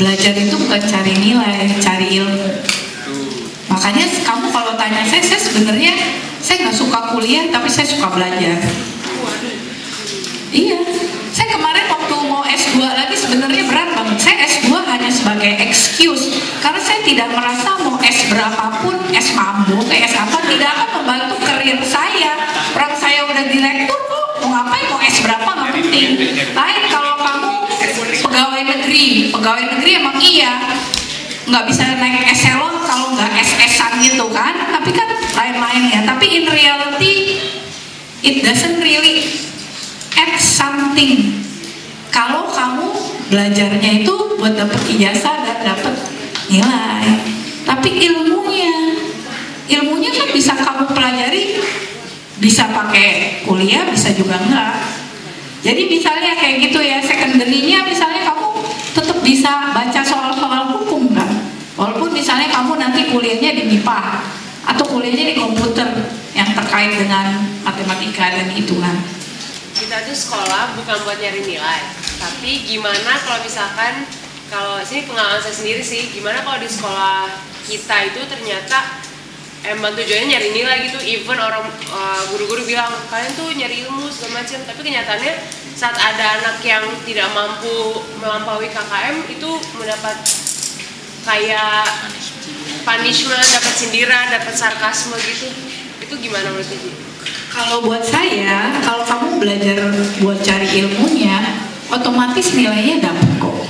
[0.00, 2.48] Belajar itu bukan cari nilai, cari ilmu.
[3.72, 5.96] Makanya kamu kalau tanya saya, saya sebenarnya
[6.44, 8.60] saya nggak suka kuliah, tapi saya suka belajar.
[10.52, 10.76] Iya,
[11.32, 14.20] saya kemarin waktu mau S2 lagi sebenarnya berat banget.
[14.20, 19.96] Saya S2 hanya sebagai excuse karena saya tidak merasa mau S berapapun, S mambo, ke
[20.04, 22.36] S apa tidak akan membantu karir saya.
[22.76, 26.08] Orang saya udah direktur kok, mau ngapain mau S berapa nggak penting.
[26.52, 27.52] Lain kalau kamu
[28.20, 30.52] pegawai negeri, pegawai negeri emang iya
[31.48, 34.54] nggak bisa naik eselon kalau nggak SS-an gitu kan?
[34.78, 37.42] Tapi kan lain-lainnya tapi in reality
[38.22, 39.26] it doesn't really
[40.18, 41.42] add something.
[42.12, 42.92] Kalau kamu
[43.32, 45.94] belajarnya itu buat dapet ijazah dan dapet
[46.52, 47.08] nilai.
[47.64, 48.74] Tapi ilmunya
[49.70, 51.62] ilmunya kan bisa kamu pelajari.
[52.42, 55.02] Bisa pakai kuliah bisa juga enggak
[55.62, 58.46] jadi misalnya kayak gitu ya secondary-nya misalnya kamu
[58.98, 61.11] tetap bisa baca soal-soal hukum
[61.82, 63.98] walaupun misalnya kamu nanti kuliahnya di MIPA
[64.70, 65.90] atau kuliahnya di komputer
[66.30, 69.02] yang terkait dengan matematika dan hitungan.
[69.74, 71.80] Kita tuh sekolah bukan buat nyari nilai
[72.22, 74.06] tapi gimana kalau misalkan
[74.46, 77.26] kalau sini pengalaman saya sendiri sih gimana kalau di sekolah
[77.66, 79.02] kita itu ternyata
[79.66, 80.98] emang tujuannya nyari nilai gitu.
[81.02, 85.34] Even orang uh, guru-guru bilang kalian tuh nyari ilmu segala macam tapi kenyataannya
[85.74, 90.14] saat ada anak yang tidak mampu melampaui KKM itu mendapat
[91.22, 91.86] kayak
[92.82, 95.48] punishment dapat sindiran dapat sarkasme gitu
[96.02, 96.90] itu gimana menurut Ibu?
[97.52, 99.76] Kalau buat saya, kalau kamu belajar
[100.24, 101.62] buat cari ilmunya,
[101.92, 103.60] otomatis nilainya dapat kok.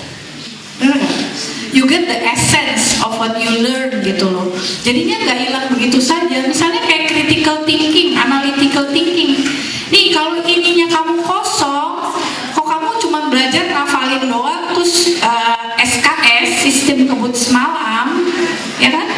[1.72, 4.52] You get the essence of what you learn gitu loh.
[4.84, 6.44] Jadinya nggak hilang begitu saja.
[6.44, 9.40] Misalnya kayak critical thinking, analytical thinking.
[9.88, 12.12] Nih kalau ininya kamu kosong,
[12.52, 18.20] kok kamu cuma belajar ngafalin doang, terus uh, SKS, sistem kebut semalam,
[18.76, 19.08] ya kan?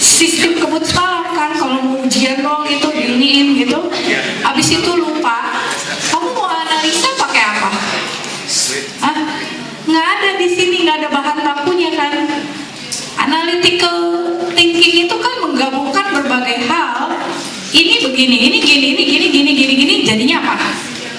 [0.00, 3.80] Sistem kebut semalam kan, kalau mau ujian doang itu diiniin gitu,
[4.50, 5.54] abis itu lupa.
[6.10, 7.70] Kamu mau analisa pakai apa?
[9.86, 12.14] Nggak ada di sini, nggak ada bahan bakunya kan?
[13.20, 13.96] Analytical
[14.54, 17.14] thinking itu kan menggabungkan berbagai hal.
[17.70, 20.54] Ini begini, ini gini, ini gini, gini, gini, gini, jadinya apa?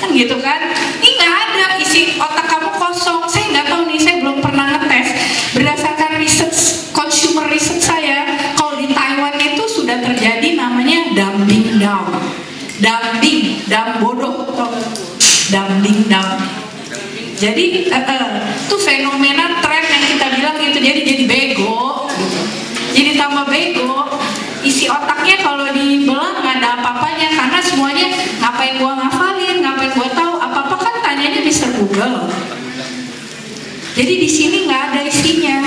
[0.03, 0.75] Kan gitu kan?
[0.99, 3.23] Ini nggak ada isi otak kamu kosong.
[3.31, 5.07] Saya nggak tahu nih, saya belum pernah ngetes.
[5.55, 6.59] Berdasarkan research,
[6.91, 8.27] consumer research saya,
[8.59, 12.30] kalau di Taiwan itu sudah terjadi namanya dumbing down.
[12.81, 14.49] Dumbing, dumb bodoh,
[15.53, 16.41] dumbing down.
[17.37, 20.77] Jadi uh, uh, itu fenomena tren yang kita bilang gitu.
[20.81, 22.09] Jadi jadi bego,
[22.97, 24.09] jadi tambah bego.
[24.65, 30.33] Isi otaknya kalau dibelah nggak ada apa-apanya karena semuanya ngapain gua ngafalin, ngapain gua tahu
[30.41, 32.29] apa-apa kan tanyanya bisa Google.
[33.93, 35.65] Jadi di sini nggak ada isinya.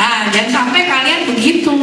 [0.00, 1.76] Ah, jangan sampai kalian begitu.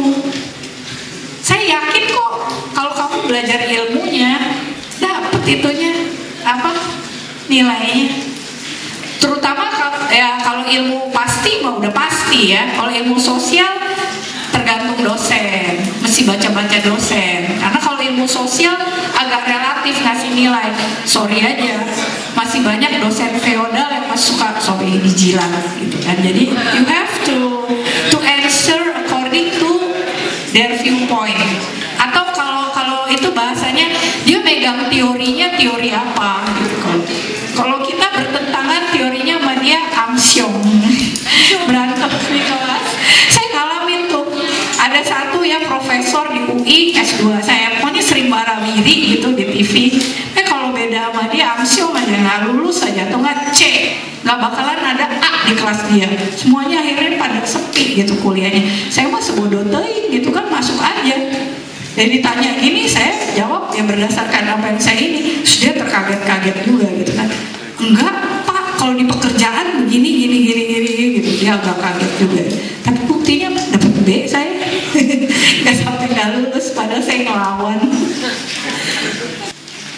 [1.42, 2.32] Saya yakin kok
[2.70, 4.62] kalau kamu belajar ilmunya
[5.02, 5.90] dapet itunya
[6.46, 6.70] apa
[7.50, 8.30] nilainya.
[9.18, 12.70] Terutama kalau ya kalau ilmu pasti mah udah pasti ya.
[12.78, 13.74] Kalau ilmu sosial
[14.54, 17.58] tergantung dosen, mesti baca-baca dosen.
[17.58, 18.78] Karena kalau ilmu sosial
[19.18, 20.70] agak relatif ngasih nilai.
[21.02, 21.82] Sorry aja,
[22.38, 25.50] masih banyak dosen feodal yang masih suka sorry dijilat
[25.82, 26.22] gitu kan.
[26.22, 27.66] Jadi you have to
[30.52, 31.40] their viewpoint.
[31.96, 33.88] Atau kalau kalau itu bahasanya
[34.28, 36.44] dia megang teorinya teori apa?
[36.60, 37.00] Gitu kalau
[37.52, 40.56] kalau kita bertentangan teorinya sama dia amsyong
[41.68, 42.10] berantem.
[42.32, 42.71] Di kelas
[45.04, 49.94] satu ya profesor di UI S2 saya pokoknya sering marah miri gitu di TV
[50.38, 53.06] eh kalau beda sama dia I'm sure aja nggak lulus aja.
[53.06, 53.60] Atau nggak C.
[54.22, 56.08] Nggak bakalan ada A di kelas dia.
[56.34, 58.62] Semuanya akhirnya pada sepi gitu kuliahnya.
[58.88, 59.62] Saya mah sebodoh
[60.10, 61.16] gitu kan masuk aja.
[61.92, 65.44] Jadi ditanya gini saya jawab yang berdasarkan apa yang saya ini.
[65.44, 67.28] Sudah terkaget-kaget juga gitu kan.
[67.82, 68.14] Enggak
[68.48, 68.64] pak.
[68.82, 70.90] Kalau di pekerjaan begini gini gini gini
[71.22, 72.42] gitu dia agak kaget juga.
[77.32, 77.80] Ngelawan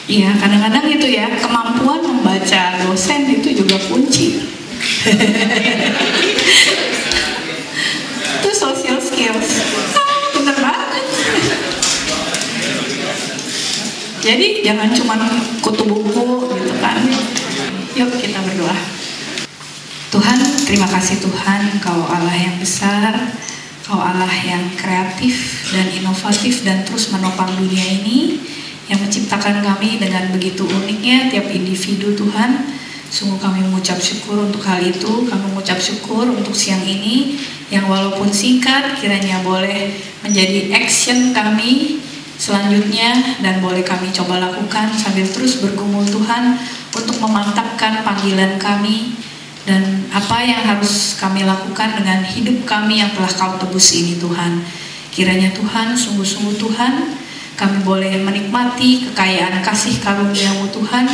[0.04, 4.36] Iya, kadang-kadang itu ya kemampuan membaca dosen itu juga kunci.
[8.36, 9.64] itu social skills.
[9.96, 11.04] Ah, bener banget.
[14.20, 15.16] Jadi jangan cuma
[15.64, 17.00] kutu buku gitu kan.
[17.96, 18.76] Yuk kita berdoa.
[20.12, 20.38] Tuhan,
[20.68, 23.32] terima kasih Tuhan, Kau Allah yang besar,
[23.88, 28.38] Kau Allah yang kreatif dan inovatif dan terus menopang dunia ini
[28.86, 32.70] yang menciptakan kami dengan begitu uniknya tiap individu Tuhan.
[33.10, 37.38] Sungguh kami mengucap syukur untuk hal itu, kami mengucap syukur untuk siang ini
[37.70, 39.90] yang walaupun singkat kiranya boleh
[40.22, 42.02] menjadi action kami
[42.34, 46.58] selanjutnya dan boleh kami coba lakukan sambil terus bergumul Tuhan
[46.90, 49.14] untuk memantapkan panggilan kami
[49.64, 54.60] dan apa yang harus kami lakukan dengan hidup kami yang telah kau tebus ini Tuhan.
[55.14, 57.14] Kiranya Tuhan, sungguh-sungguh Tuhan,
[57.54, 61.06] kami boleh menikmati kekayaan kasih karuniamu Tuhan,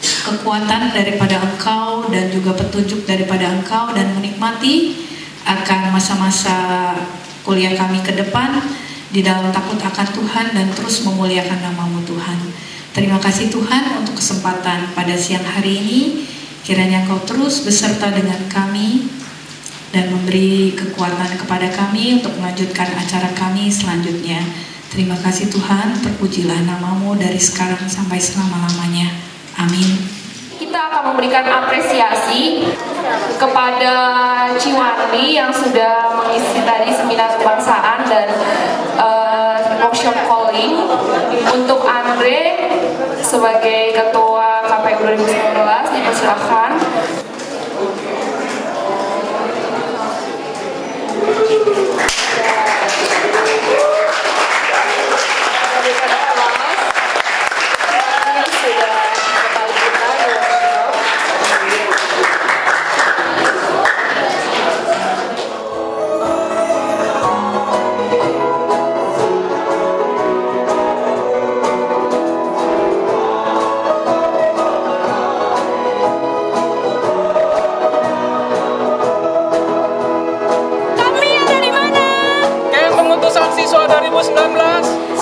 [0.00, 5.04] kekuatan daripada Engkau dan juga petunjuk daripada Engkau dan menikmati
[5.44, 6.56] akan masa-masa
[7.44, 8.56] kuliah kami ke depan
[9.12, 12.40] di dalam takut akan Tuhan dan terus memuliakan namamu Tuhan.
[12.96, 16.00] Terima kasih Tuhan untuk kesempatan pada siang hari ini.
[16.64, 19.20] Kiranya Engkau terus beserta dengan kami
[19.92, 24.40] dan memberi kekuatan kepada kami untuk melanjutkan acara kami selanjutnya.
[24.88, 29.08] Terima kasih Tuhan, terpujilah namamu dari sekarang sampai selama-lamanya.
[29.56, 30.00] Amin.
[30.56, 32.64] Kita akan memberikan apresiasi
[33.36, 33.94] kepada
[34.56, 38.28] Ciwandi yang sudah mengisi tadi seminar kebangsaan dan
[38.96, 40.76] uh, workshop calling.
[41.52, 42.68] Untuk Andre
[43.20, 46.70] sebagai ketua KPU 2019 dipersilakan.
[51.52, 51.81] Thank you.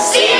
[0.01, 0.40] Camp pengutusan siswa